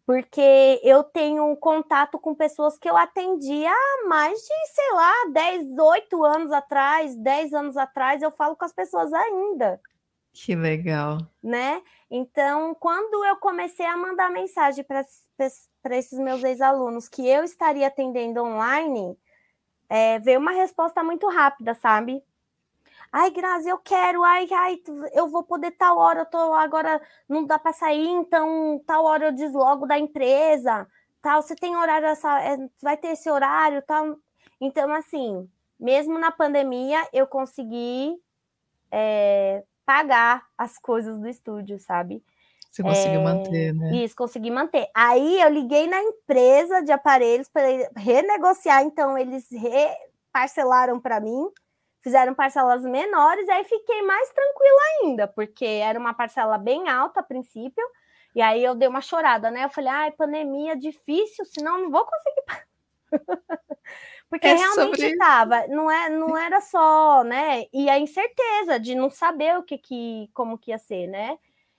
[0.08, 5.78] Porque eu tenho contato com pessoas que eu atendi há mais de, sei lá, 10,
[5.78, 9.82] 8 anos atrás, 10 anos atrás, eu falo com as pessoas ainda.
[10.32, 11.18] Que legal.
[11.44, 11.82] Né?
[12.10, 15.04] Então, quando eu comecei a mandar mensagem para
[15.98, 19.18] esses meus ex-alunos que eu estaria atendendo online,
[19.90, 22.24] é, veio uma resposta muito rápida, sabe?
[23.12, 24.82] Ai, Grazi, eu quero, ai, ai,
[25.14, 29.28] eu vou poder tal hora, eu tô agora, não dá para sair, então tal hora
[29.28, 30.88] eu deslogo da empresa,
[31.22, 34.18] tal, você tem horário, essa, é, vai ter esse horário, tal.
[34.60, 35.50] Então, assim,
[35.80, 38.16] mesmo na pandemia, eu consegui
[38.92, 42.24] é, pagar as coisas do estúdio, sabe?
[42.70, 43.96] Você conseguiu é, manter, né?
[43.96, 44.88] Isso, consegui manter.
[44.94, 47.64] Aí eu liguei na empresa de aparelhos para
[47.96, 51.50] renegociar, então eles reparcelaram para mim,
[52.08, 57.24] fizeram parcelas menores, aí fiquei mais tranquila ainda, porque era uma parcela bem alta a
[57.24, 57.84] princípio,
[58.34, 59.66] e aí eu dei uma chorada, né?
[59.66, 62.66] Eu falei, ai, pandemia difícil, senão não vou conseguir.
[64.30, 67.66] Porque é realmente estava, não, é, não era só, né?
[67.74, 71.38] E a incerteza de não saber o que, que como que ia ser, né?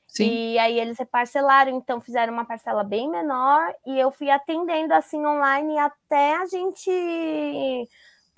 [0.08, 0.28] Sim.
[0.28, 5.24] E aí eles reparcelaram, então fizeram uma parcela bem menor e eu fui atendendo assim
[5.24, 7.88] online até a gente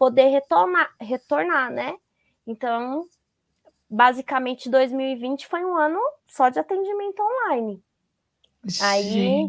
[0.01, 1.95] poder retomar, retornar, né?
[2.47, 3.07] Então,
[3.89, 7.85] basicamente 2020 foi um ano só de atendimento online.
[8.65, 8.83] Gente.
[8.83, 9.49] Aí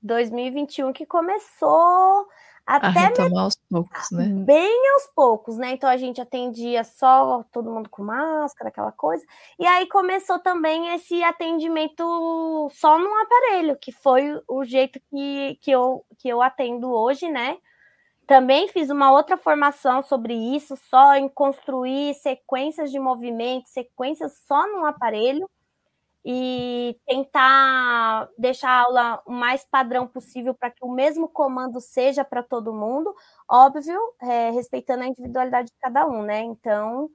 [0.00, 2.26] 2021 que começou
[2.66, 4.24] até a retomar aos poucos, né?
[4.24, 5.72] Bem aos poucos, né?
[5.72, 9.22] Então a gente atendia só todo mundo com máscara, aquela coisa.
[9.58, 15.70] E aí começou também esse atendimento só num aparelho, que foi o jeito que, que,
[15.70, 17.58] eu, que eu atendo hoje, né?
[18.30, 24.68] Também fiz uma outra formação sobre isso, só em construir sequências de movimentos, sequências só
[24.68, 25.50] num aparelho
[26.24, 32.24] e tentar deixar a aula o mais padrão possível para que o mesmo comando seja
[32.24, 33.14] para todo mundo,
[33.50, 36.40] óbvio, é, respeitando a individualidade de cada um, né?
[36.42, 37.10] Então,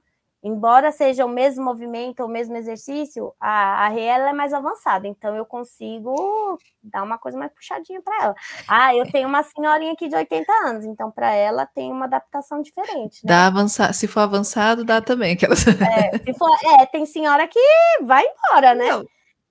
[0.46, 5.44] embora seja o mesmo movimento, o mesmo exercício, a, a é mais avançada, então eu
[5.44, 8.34] consigo dar uma coisa mais puxadinha para ela.
[8.68, 12.62] Ah, eu tenho uma senhorinha aqui de 80 anos, então para ela tem uma adaptação
[12.62, 13.24] diferente.
[13.24, 13.28] Né?
[13.28, 15.34] Dá avançar, se for avançado, dá também.
[15.34, 15.66] Aquelas...
[15.66, 17.60] É, se for, é, tem senhora que
[18.02, 18.90] vai embora, né?
[18.90, 19.04] Não,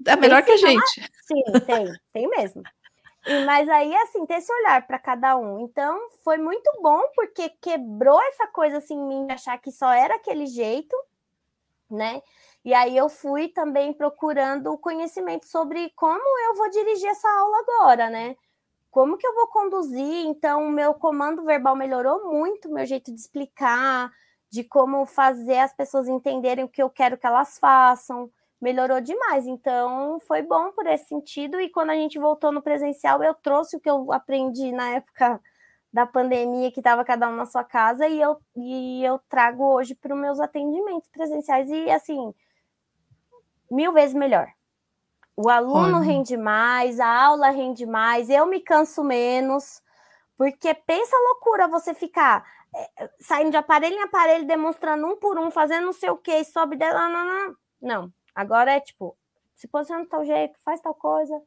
[0.08, 1.12] é melhor tem que a gente.
[1.26, 2.64] Sim, tem, tem mesmo.
[3.46, 5.60] Mas aí, assim, ter esse olhar para cada um.
[5.60, 9.92] Então, foi muito bom, porque quebrou essa coisa assim em mim de achar que só
[9.92, 10.96] era aquele jeito,
[11.90, 12.22] né?
[12.64, 18.10] E aí eu fui também procurando conhecimento sobre como eu vou dirigir essa aula agora,
[18.10, 18.36] né?
[18.92, 20.26] Como que eu vou conduzir?
[20.26, 24.12] Então, o meu comando verbal melhorou muito, meu jeito de explicar,
[24.50, 29.46] de como fazer as pessoas entenderem o que eu quero que elas façam melhorou demais.
[29.48, 31.60] Então, foi bom por esse sentido.
[31.60, 35.42] E quando a gente voltou no presencial, eu trouxe o que eu aprendi na época
[35.92, 39.96] da pandemia, que estava cada um na sua casa, e eu, e eu trago hoje
[39.96, 41.70] para os meus atendimentos presenciais.
[41.70, 42.34] E, assim,
[43.72, 44.48] mil vezes melhor.
[45.38, 46.06] O aluno Olha.
[46.06, 49.82] rende mais, a aula rende mais, eu me canso menos,
[50.38, 55.52] porque pensa loucura você ficar é, saindo de aparelho em aparelho, demonstrando um por um,
[55.52, 58.14] fazendo não sei o que, sobe dela, não, não, não.
[58.36, 59.18] Agora é tipo,
[59.56, 61.42] se posiciona de tal jeito, faz tal coisa,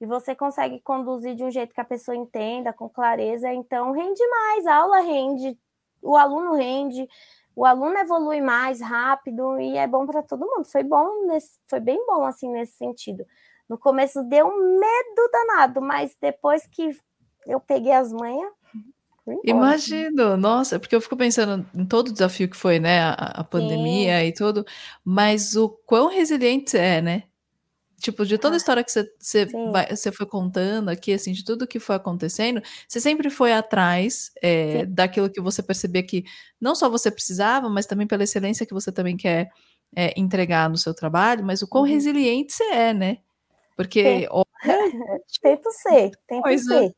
[0.00, 4.28] e você consegue conduzir de um jeito que a pessoa entenda, com clareza, então rende
[4.28, 5.58] mais, a aula rende,
[6.02, 7.08] o aluno rende,
[7.56, 10.64] o aluno evolui mais rápido e é bom para todo mundo.
[10.64, 13.24] Foi bom, nesse, foi bem bom assim nesse sentido.
[13.68, 16.90] No começo deu um medo danado, mas depois que
[17.46, 18.52] eu peguei as manhas,
[19.42, 23.44] Imagino, nossa, porque eu fico pensando em todo o desafio que foi, né, a, a
[23.44, 24.26] pandemia Sim.
[24.26, 24.66] e tudo,
[25.02, 27.22] mas o quão resiliente é, né?
[27.98, 29.10] Tipo, de toda a ah, história que você,
[29.90, 34.84] você, foi contando aqui, assim, de tudo que foi acontecendo, você sempre foi atrás é,
[34.84, 36.22] daquilo que você percebia que
[36.60, 39.48] não só você precisava, mas também pela excelência que você também quer
[39.96, 41.88] é, entregar no seu trabalho, mas o quão uhum.
[41.88, 43.18] resiliente você é, né?
[43.74, 44.28] Porque.
[44.30, 44.44] Olha,
[45.40, 46.80] tento ser, tento coisa.
[46.80, 46.94] ser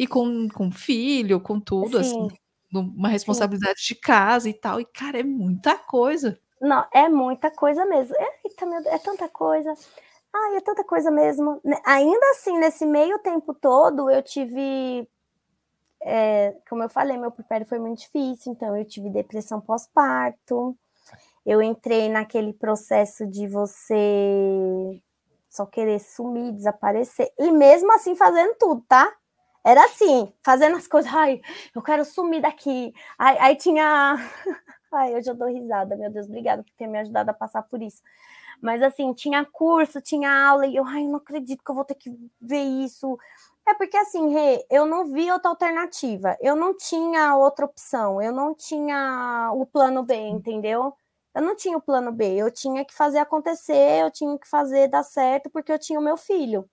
[0.00, 2.26] e com, com filho, com tudo, assim,
[2.72, 3.92] uma responsabilidade Sim.
[3.92, 4.80] de casa e tal.
[4.80, 6.40] E, cara, é muita coisa.
[6.58, 8.16] Não, é muita coisa mesmo.
[8.16, 9.74] É, é tanta coisa.
[10.34, 11.60] Ai, é tanta coisa mesmo.
[11.84, 15.06] Ainda assim, nesse meio tempo todo, eu tive.
[16.02, 20.74] É, como eu falei, meu puerpério foi muito difícil, então eu tive depressão pós-parto.
[21.44, 24.98] Eu entrei naquele processo de você
[25.50, 29.19] só querer sumir, desaparecer, e mesmo assim fazendo tudo, tá?
[29.64, 31.40] Era assim, fazendo as coisas, ai,
[31.74, 32.92] eu quero sumir daqui.
[33.18, 34.16] Aí, aí tinha.
[34.92, 37.80] Ai, hoje eu dou risada, meu Deus, obrigada por ter me ajudado a passar por
[37.80, 38.02] isso.
[38.60, 41.94] Mas assim, tinha curso, tinha aula, e eu, ai, não acredito que eu vou ter
[41.94, 43.18] que ver isso.
[43.68, 48.32] É porque assim, Rê, eu não vi outra alternativa, eu não tinha outra opção, eu
[48.32, 50.92] não tinha o plano B, entendeu?
[51.34, 54.88] Eu não tinha o plano B, eu tinha que fazer acontecer, eu tinha que fazer
[54.88, 56.68] dar certo, porque eu tinha o meu filho,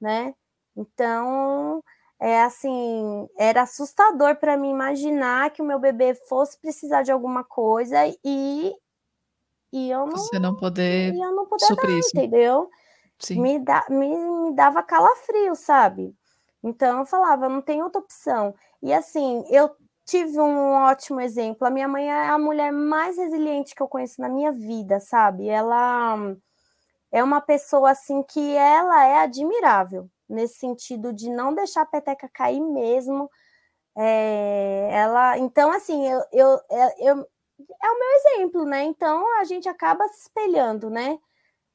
[0.00, 0.34] né?
[0.76, 1.82] Então,
[2.20, 7.44] é assim, era assustador para mim imaginar que o meu bebê fosse precisar de alguma
[7.44, 8.74] coisa e
[9.72, 12.10] e eu não você não poder e eu não poder dar, isso.
[12.14, 12.70] entendeu?
[13.18, 13.40] Sim.
[13.40, 16.14] Me, da, me, me dava calafrio, sabe?
[16.62, 18.54] Então eu falava, não tem outra opção.
[18.82, 19.70] E assim, eu
[20.04, 21.66] tive um ótimo exemplo.
[21.66, 25.48] A minha mãe é a mulher mais resiliente que eu conheço na minha vida, sabe?
[25.48, 26.16] Ela
[27.10, 32.28] é uma pessoa assim que ela é admirável nesse sentido de não deixar a peteca
[32.32, 33.30] cair mesmo.
[33.96, 37.26] É, ela, então assim, eu, eu, é, eu,
[37.82, 38.84] é o meu exemplo, né?
[38.84, 41.18] Então a gente acaba se espelhando, né?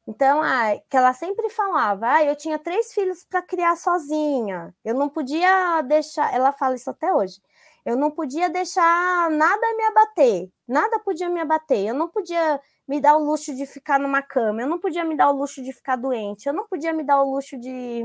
[0.08, 4.96] Então, ah, que ela sempre falava, ah, eu tinha três filhos para criar sozinha, eu
[4.96, 7.40] não podia deixar, ela fala isso até hoje,
[7.86, 13.00] eu não podia deixar nada me abater, nada podia me abater, eu não podia me
[13.00, 15.72] dar o luxo de ficar numa cama, eu não podia me dar o luxo de
[15.72, 18.04] ficar doente, eu não podia me dar o luxo de,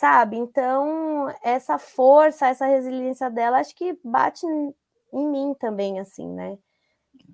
[0.00, 0.38] sabe?
[0.38, 6.56] Então, essa força, essa resiliência dela, acho que bate em mim também, assim, né?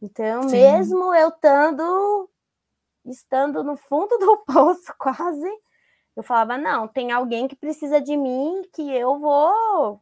[0.03, 0.57] Então, Sim.
[0.57, 2.29] mesmo eu estando
[3.05, 5.49] estando no fundo do poço quase,
[6.17, 10.01] eu falava, não, tem alguém que precisa de mim que eu vou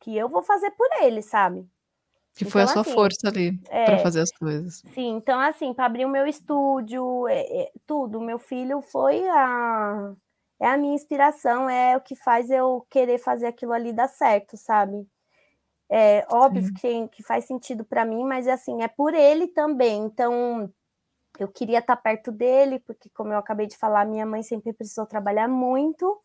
[0.00, 1.68] que eu vou fazer por ele, sabe?
[2.36, 4.84] Que foi então, a sua assim, força ali é, para fazer as coisas.
[4.94, 10.14] Sim, então assim, para abrir o meu estúdio, é, é, tudo, meu filho foi a
[10.60, 14.56] é a minha inspiração, é o que faz eu querer fazer aquilo ali dar certo,
[14.56, 15.06] sabe?
[15.90, 20.04] É óbvio que, que faz sentido para mim, mas assim, é por ele também.
[20.04, 20.70] Então,
[21.38, 24.72] eu queria estar tá perto dele, porque, como eu acabei de falar, minha mãe sempre
[24.72, 26.18] precisou trabalhar muito,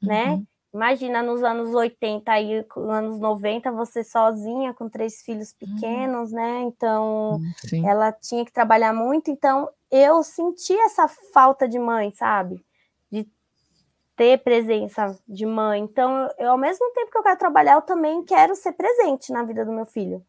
[0.00, 0.30] né?
[0.30, 0.36] uhum.
[0.38, 0.42] né?
[0.74, 5.74] Imagina nos anos 80 e anos 90, você sozinha com três filhos uhum.
[5.74, 6.36] pequenos, uhum.
[6.36, 6.60] né?
[6.62, 7.86] Então, Sim.
[7.86, 9.30] ela tinha que trabalhar muito.
[9.30, 12.64] Então, eu senti essa falta de mãe, sabe?
[14.22, 15.80] Ter presença de mãe.
[15.80, 19.42] Então, eu, ao mesmo tempo que eu quero trabalhar, eu também quero ser presente na
[19.42, 20.24] vida do meu filho.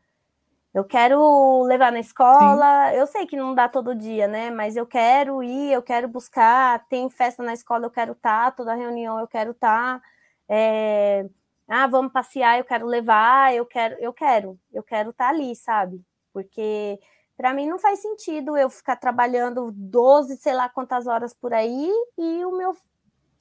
[0.74, 2.98] Eu quero levar na escola, Sim.
[2.98, 4.50] eu sei que não dá todo dia, né?
[4.50, 8.52] Mas eu quero ir, eu quero buscar, tem festa na escola, eu quero estar, tá,
[8.52, 10.00] toda reunião eu quero estar.
[10.00, 10.06] Tá,
[10.50, 11.30] é...
[11.68, 15.56] Ah, vamos passear, eu quero levar, eu quero, eu quero, eu quero estar tá ali,
[15.56, 16.02] sabe?
[16.34, 17.00] Porque
[17.38, 21.92] para mim não faz sentido eu ficar trabalhando 12, sei lá quantas horas por aí,
[22.18, 22.76] e o meu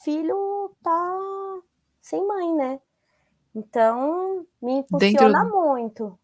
[0.05, 1.19] filho tá
[2.01, 2.81] sem mãe, né?
[3.55, 5.51] Então, me impulsiona Dentro...
[5.51, 6.19] muito.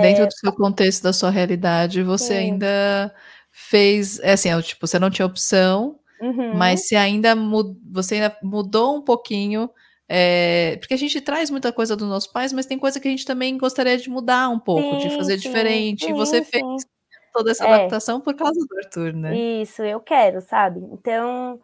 [0.00, 0.26] Dentro é...
[0.26, 2.38] do seu contexto, da sua realidade, você Sim.
[2.38, 3.14] ainda
[3.50, 6.54] fez, é assim, é, tipo, você não tinha opção, uhum.
[6.54, 9.68] mas você ainda, mud, você ainda mudou um pouquinho,
[10.08, 13.10] é, porque a gente traz muita coisa dos nossos pais, mas tem coisa que a
[13.10, 16.86] gente também gostaria de mudar um pouco, sim, de fazer sim, diferente, e você fez
[17.32, 17.72] toda essa é.
[17.72, 19.36] adaptação por causa do Arthur, né?
[19.36, 20.80] Isso, eu quero, sabe?
[20.92, 21.60] Então,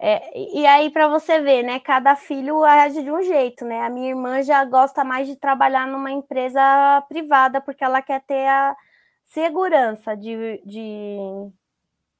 [0.00, 1.80] é, e aí, para você ver, né?
[1.80, 3.80] Cada filho age de um jeito, né?
[3.82, 8.46] A minha irmã já gosta mais de trabalhar numa empresa privada, porque ela quer ter
[8.46, 8.76] a
[9.24, 10.62] segurança de.
[10.64, 11.18] de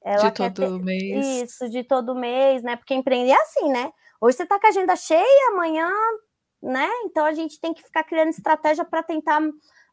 [0.03, 1.51] ela de todo ter, mês.
[1.51, 2.75] Isso, de todo mês, né?
[2.75, 3.93] Porque empreender é assim, né?
[4.21, 5.89] Hoje você está com a agenda cheia, amanhã,
[6.61, 6.89] né?
[7.05, 9.41] Então a gente tem que ficar criando estratégia para tentar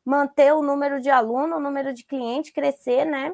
[0.04, 3.32] manter o número de aluno, o número de cliente crescer, né?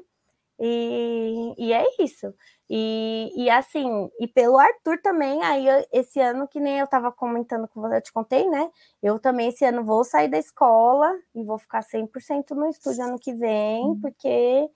[0.60, 2.34] E, e é isso.
[2.74, 7.68] E, e assim, e pelo Arthur também, aí esse ano, que nem eu estava comentando
[7.68, 8.72] com você, eu te contei, né?
[9.04, 13.20] Eu também esse ano vou sair da escola e vou ficar 100% no estúdio ano
[13.20, 14.70] que vem, porque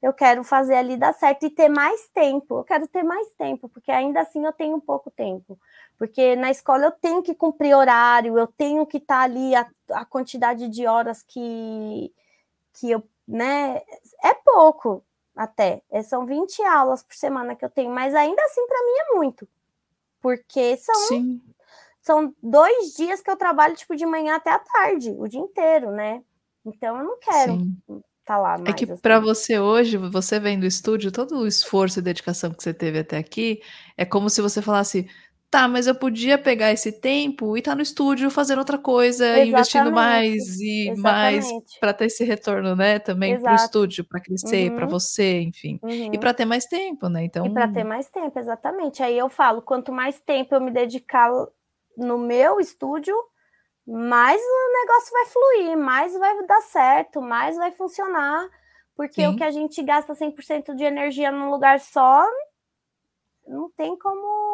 [0.00, 2.58] eu quero fazer ali dar certo e ter mais tempo.
[2.58, 5.58] Eu quero ter mais tempo, porque ainda assim eu tenho pouco tempo.
[5.98, 9.68] Porque na escola eu tenho que cumprir horário, eu tenho que estar tá ali a,
[9.90, 12.12] a quantidade de horas que,
[12.74, 13.78] que eu, né?
[14.22, 15.04] É pouco
[15.34, 15.82] até.
[15.90, 19.14] É, são 20 aulas por semana que eu tenho, mas ainda assim para mim é
[19.16, 19.48] muito.
[20.20, 21.40] Porque são Sim.
[22.00, 25.90] são dois dias que eu trabalho tipo de manhã até a tarde, o dia inteiro,
[25.90, 26.22] né?
[26.64, 28.68] Então eu não quero estar tá lá mais.
[28.68, 29.00] É que assim.
[29.00, 32.98] para você hoje, você vem do estúdio, todo o esforço e dedicação que você teve
[32.98, 33.62] até aqui,
[33.96, 35.08] é como se você falasse
[35.50, 39.24] Tá, mas eu podia pegar esse tempo e estar tá no estúdio fazendo outra coisa,
[39.24, 39.48] Exatamente.
[39.48, 41.02] investindo mais e Exatamente.
[41.02, 44.76] mais para ter esse retorno, né, também para o estúdio, para crescer, uhum.
[44.76, 45.80] para você, enfim.
[45.82, 46.14] Uhum.
[46.14, 47.24] E para ter mais tempo, né?
[47.24, 49.02] Então E para ter mais tempo, exatamente.
[49.02, 51.32] Aí eu falo, quanto mais tempo eu me dedicar
[51.96, 53.16] no meu estúdio,
[53.84, 58.48] mais o negócio vai fluir, mais vai dar certo, mais vai funcionar,
[58.94, 59.26] porque Sim.
[59.26, 62.24] o que a gente gasta 100% de energia num lugar só
[63.48, 64.49] não tem como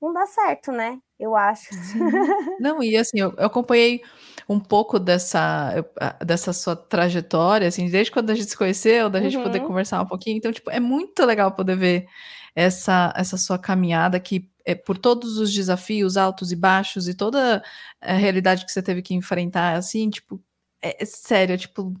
[0.00, 0.98] não dá certo, né?
[1.18, 1.72] Eu acho.
[1.74, 1.98] Sim.
[2.60, 4.02] Não, e assim, eu, eu, acompanhei
[4.48, 5.84] um pouco dessa,
[6.24, 9.42] dessa sua trajetória, assim, desde quando a gente se conheceu, da gente uhum.
[9.42, 10.36] poder conversar um pouquinho.
[10.36, 12.06] Então, tipo, é muito legal poder ver
[12.54, 17.62] essa, essa sua caminhada que é, por todos os desafios altos e baixos e toda
[18.00, 20.42] a realidade que você teve que enfrentar, assim, tipo,
[20.82, 21.92] é, é sério, é, tipo,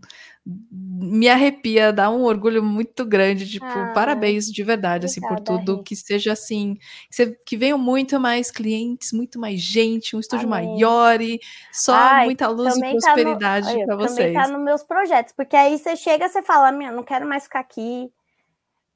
[0.44, 5.82] me arrepia, dá um orgulho muito grande, tipo, ah, parabéns de verdade, assim, por tudo,
[5.82, 6.78] que seja assim,
[7.10, 10.68] que, que venham muito mais clientes, muito mais gente, um estúdio Amém.
[10.68, 11.40] maior e
[11.72, 14.16] só Ai, muita luz e prosperidade tá para vocês.
[14.16, 17.44] Também tá nos meus projetos, porque aí você chega, você fala, minha, não quero mais
[17.44, 18.08] ficar aqui,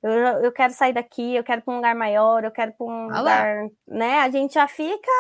[0.03, 3.11] eu, eu quero sair daqui, eu quero para um lugar maior, eu quero para um
[3.11, 4.21] ah lugar, né?
[4.21, 5.11] A gente já fica,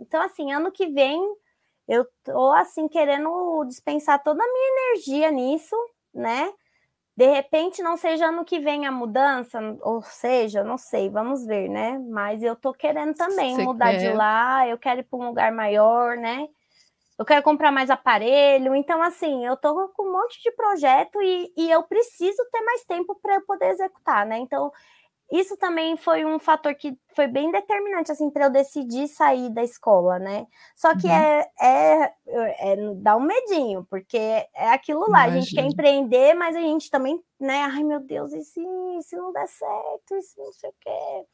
[0.00, 1.20] então assim, ano que vem
[1.88, 5.76] eu tô assim querendo dispensar toda a minha energia nisso,
[6.14, 6.52] né?
[7.16, 11.68] De repente não seja ano que vem a mudança, ou seja, não sei, vamos ver,
[11.68, 11.98] né?
[12.08, 13.98] Mas eu tô querendo também Você mudar quer?
[13.98, 16.46] de lá, eu quero ir para um lugar maior, né?
[17.18, 21.52] Eu quero comprar mais aparelho, então assim, eu tô com um monte de projeto e,
[21.56, 24.38] e eu preciso ter mais tempo para eu poder executar, né?
[24.38, 24.70] Então,
[25.30, 29.62] isso também foi um fator que foi bem determinante assim para eu decidir sair da
[29.62, 30.46] escola, né?
[30.74, 31.12] Só que uhum.
[31.12, 35.36] é, é, é, dá um medinho, porque é aquilo lá, Imagina.
[35.36, 37.60] a gente quer empreender, mas a gente também, né?
[37.70, 38.60] Ai meu Deus, e se,
[39.02, 41.26] se não der certo, e se não sei o quê.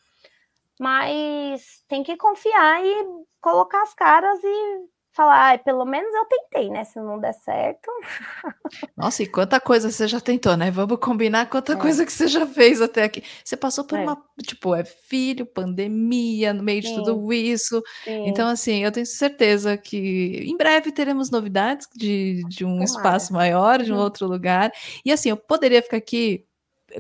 [0.81, 3.07] Mas tem que confiar e
[3.41, 6.83] colocar as caras e falar, ah, pelo menos eu tentei, né?
[6.83, 7.89] Se não der certo.
[8.97, 10.73] Nossa, e quanta coisa você já tentou, né?
[10.73, 11.77] Vamos combinar quanta é.
[11.77, 13.23] coisa que você já fez até aqui.
[13.43, 14.03] Você passou por é.
[14.03, 16.89] uma, tipo, é filho, pandemia, no meio Sim.
[16.89, 17.81] de tudo isso.
[18.03, 18.27] Sim.
[18.27, 22.85] Então, assim, eu tenho certeza que em breve teremos novidades de, de um Tomara.
[22.85, 24.03] espaço maior, de um uhum.
[24.03, 24.73] outro lugar.
[25.05, 26.45] E assim, eu poderia ficar aqui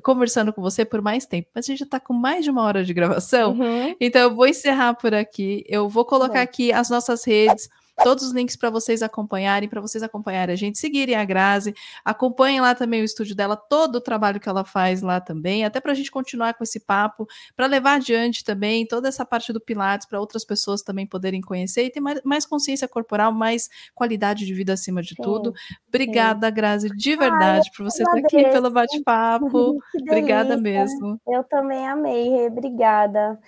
[0.02, 2.62] conversando com você por mais tempo, mas a gente já está com mais de uma
[2.62, 3.94] hora de gravação, uhum.
[4.00, 5.64] então eu vou encerrar por aqui.
[5.68, 7.68] Eu vou colocar aqui as nossas redes
[8.02, 12.60] todos os links para vocês acompanharem, para vocês acompanharem a gente, seguirem a Grazi, acompanhem
[12.60, 15.92] lá também o estúdio dela, todo o trabalho que ela faz lá também, até para
[15.92, 17.26] a gente continuar com esse papo,
[17.56, 21.84] para levar adiante também toda essa parte do Pilates para outras pessoas também poderem conhecer
[21.84, 25.52] e ter mais, mais, consciência corporal, mais qualidade de vida acima de sim, tudo.
[25.88, 26.54] Obrigada, sim.
[26.54, 29.78] Grazi, de verdade, Ai, por você estar aqui pelo bate-papo.
[30.00, 31.20] Obrigada mesmo.
[31.26, 33.38] Eu também amei, obrigada.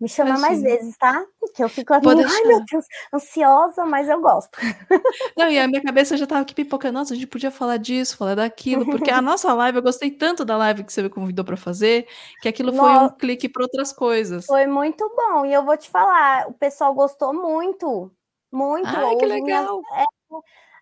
[0.00, 0.48] Me chama Imagina.
[0.48, 1.24] mais vezes, tá?
[1.54, 4.56] Que eu fico assim, ai meu Deus, ansiosa, mas eu gosto.
[5.36, 8.16] Não, e a minha cabeça já tava aqui pipocando, nossa, a gente podia falar disso,
[8.16, 11.44] falar daquilo, porque a nossa live, eu gostei tanto da live que você me convidou
[11.44, 12.06] para fazer,
[12.40, 14.46] que aquilo foi um clique para outras coisas.
[14.46, 18.12] Foi muito bom, e eu vou te falar, o pessoal gostou muito,
[18.52, 18.86] muito.
[18.86, 19.80] Ai, que legal!
[19.94, 20.04] É,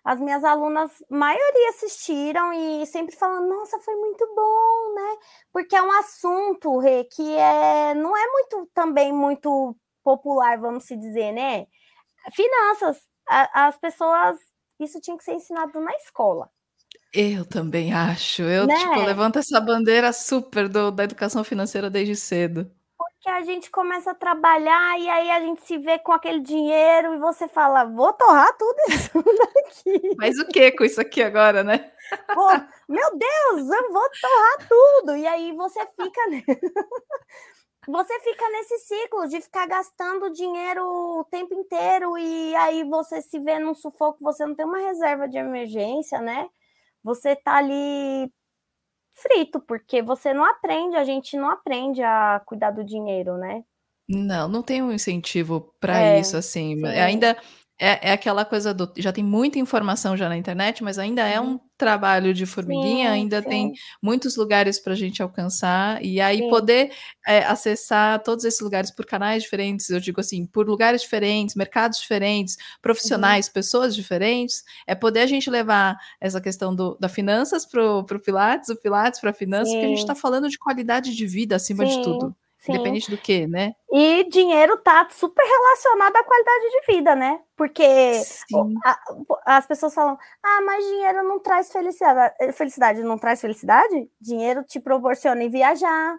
[0.07, 5.17] as minhas alunas, maioria assistiram e sempre falam, nossa, foi muito bom, né?
[5.51, 10.95] Porque é um assunto, Rê, que é, não é muito também muito popular, vamos se
[10.95, 11.67] dizer, né?
[12.33, 14.37] Finanças, a, as pessoas,
[14.79, 16.49] isso tinha que ser ensinado na escola.
[17.13, 18.43] Eu também acho.
[18.43, 18.77] Eu, né?
[18.77, 22.71] tipo, levanto essa bandeira super do, da educação financeira desde cedo
[23.27, 27.13] que a gente começa a trabalhar e aí a gente se vê com aquele dinheiro
[27.13, 30.15] e você fala, vou torrar tudo isso daqui.
[30.17, 31.91] Mas o que com isso aqui agora, né?
[32.33, 32.47] Pô,
[32.87, 35.17] meu Deus, eu vou torrar tudo.
[35.17, 36.21] E aí você fica.
[37.89, 43.39] você fica nesse ciclo de ficar gastando dinheiro o tempo inteiro e aí você se
[43.39, 46.47] vê num sufoco, você não tem uma reserva de emergência, né?
[47.03, 48.31] Você tá ali
[49.17, 53.63] frito, porque você não aprende, a gente não aprende a cuidar do dinheiro, né?
[54.07, 56.77] Não, não tem um incentivo para é, isso, assim.
[56.77, 56.85] Sim.
[56.85, 57.35] Ainda
[57.79, 58.91] é, é aquela coisa do.
[58.97, 61.59] Já tem muita informação já na internet, mas ainda é um uhum.
[61.77, 63.49] trabalho de formiguinha, sim, ainda sim.
[63.49, 66.49] tem muitos lugares para a gente alcançar, e aí sim.
[66.49, 66.91] poder
[67.27, 71.99] é, acessar todos esses lugares por canais diferentes, eu digo assim, por lugares diferentes, mercados
[71.99, 73.53] diferentes, profissionais, uhum.
[73.53, 78.69] pessoas diferentes, é poder a gente levar essa questão do, da finanças para o Pilates,
[78.69, 82.01] o Pilates para finanças, porque a gente está falando de qualidade de vida acima de
[82.01, 82.35] tudo.
[82.67, 82.73] Sim.
[82.73, 83.73] Independente do que, né?
[83.89, 87.39] E dinheiro tá super relacionado à qualidade de vida, né?
[87.55, 88.21] Porque
[88.83, 92.35] a, as pessoas falam: ah, mas dinheiro não traz felicidade.
[92.51, 94.09] Felicidade não traz felicidade?
[94.19, 96.17] Dinheiro te proporciona em viajar,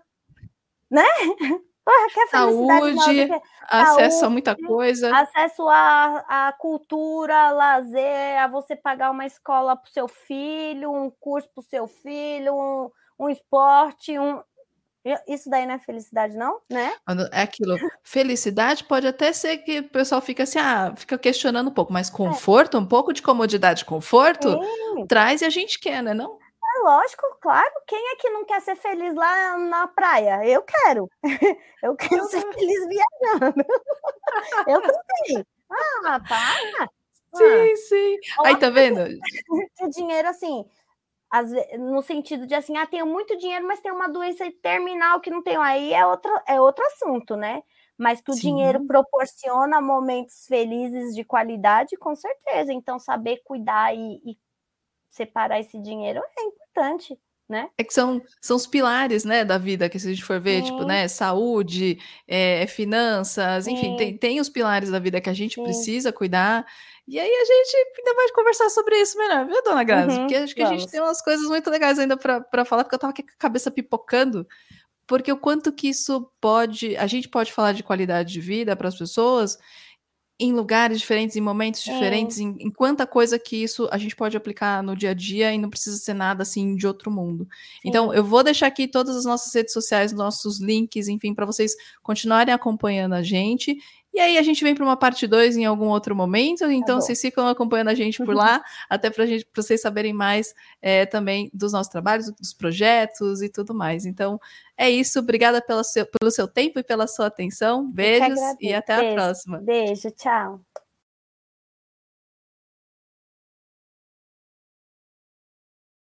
[0.91, 1.05] né?
[2.15, 3.31] quer saúde,
[3.69, 5.17] acesso saúde, a muita coisa.
[5.17, 11.11] Acesso à, à cultura, lazer, a você pagar uma escola para o seu filho, um
[11.21, 14.41] curso para o seu filho, um, um esporte, um,
[15.27, 16.61] isso daí não é felicidade, não?
[16.71, 16.93] Né?
[17.33, 17.77] É aquilo.
[18.03, 22.09] Felicidade pode até ser que o pessoal fica assim, ah, fica questionando um pouco, mas
[22.09, 22.13] é.
[22.13, 22.81] conforto, é.
[22.81, 25.07] um pouco de comodidade, conforto, Sim.
[25.07, 26.15] traz e a gente quer, né?
[26.15, 26.39] Não?
[26.77, 27.73] É lógico, claro.
[27.87, 30.45] Quem é que não quer ser feliz lá na praia?
[30.47, 31.09] Eu quero.
[31.83, 33.65] Eu quero ser feliz viajando.
[34.67, 35.47] Eu também.
[36.05, 36.89] Ah, para.
[37.35, 37.77] Sim, ah.
[37.89, 38.17] sim.
[38.45, 39.01] Aí tá vendo?
[39.81, 40.65] O dinheiro, assim,
[41.79, 45.43] no sentido de assim, ah, tenho muito dinheiro, mas tenho uma doença terminal que não
[45.43, 45.61] tenho.
[45.61, 47.63] Aí é outro, é outro assunto, né?
[47.97, 48.41] Mas que o Sim.
[48.41, 52.73] dinheiro proporciona momentos felizes de qualidade, com certeza.
[52.73, 54.39] Então, saber cuidar e, e
[55.11, 57.19] separar esse dinheiro é importante.
[57.49, 57.71] Né?
[57.79, 60.57] É que são, são os pilares, né, da vida, que se a gente for ver,
[60.57, 60.73] tipo, Sim.
[60.75, 63.73] tipo, né, saúde, é, finanças, Sim.
[63.73, 65.63] enfim, tem, tem os pilares da vida que a gente Sim.
[65.63, 66.67] precisa cuidar,
[67.09, 70.15] e aí a gente ainda vai conversar sobre isso melhor, viu, dona Grazi?
[70.15, 70.77] Uhum, porque acho que vamos.
[70.77, 73.33] a gente tem umas coisas muito legais ainda para falar, porque eu tava aqui com
[73.33, 74.47] a cabeça pipocando,
[75.07, 78.89] porque o quanto que isso pode, a gente pode falar de qualidade de vida para
[78.89, 79.57] as pessoas
[80.41, 84.37] em lugares diferentes, em momentos diferentes, em, em, quanta coisa que isso a gente pode
[84.37, 87.49] aplicar no dia a dia e não precisa ser nada assim de outro mundo.
[87.83, 87.89] Sim.
[87.89, 91.73] Então, eu vou deixar aqui todas as nossas redes sociais, nossos links, enfim, para vocês
[92.03, 93.77] continuarem acompanhando a gente
[94.19, 96.59] e aí a gente vem para uma parte 2 em algum outro momento.
[96.59, 100.13] Tá então, tá vocês ficam acompanhando a gente por lá, até para gente, vocês saberem
[100.13, 104.05] mais é, também dos nossos trabalhos, dos projetos e tudo mais.
[104.05, 104.41] Então,
[104.77, 105.21] é isso.
[105.21, 107.89] Obrigada pelo seu, pelo seu tempo e pela sua atenção.
[107.89, 109.13] Beijos e até Beijo.
[109.13, 109.59] a próxima.
[109.59, 110.68] Beijo, tchau.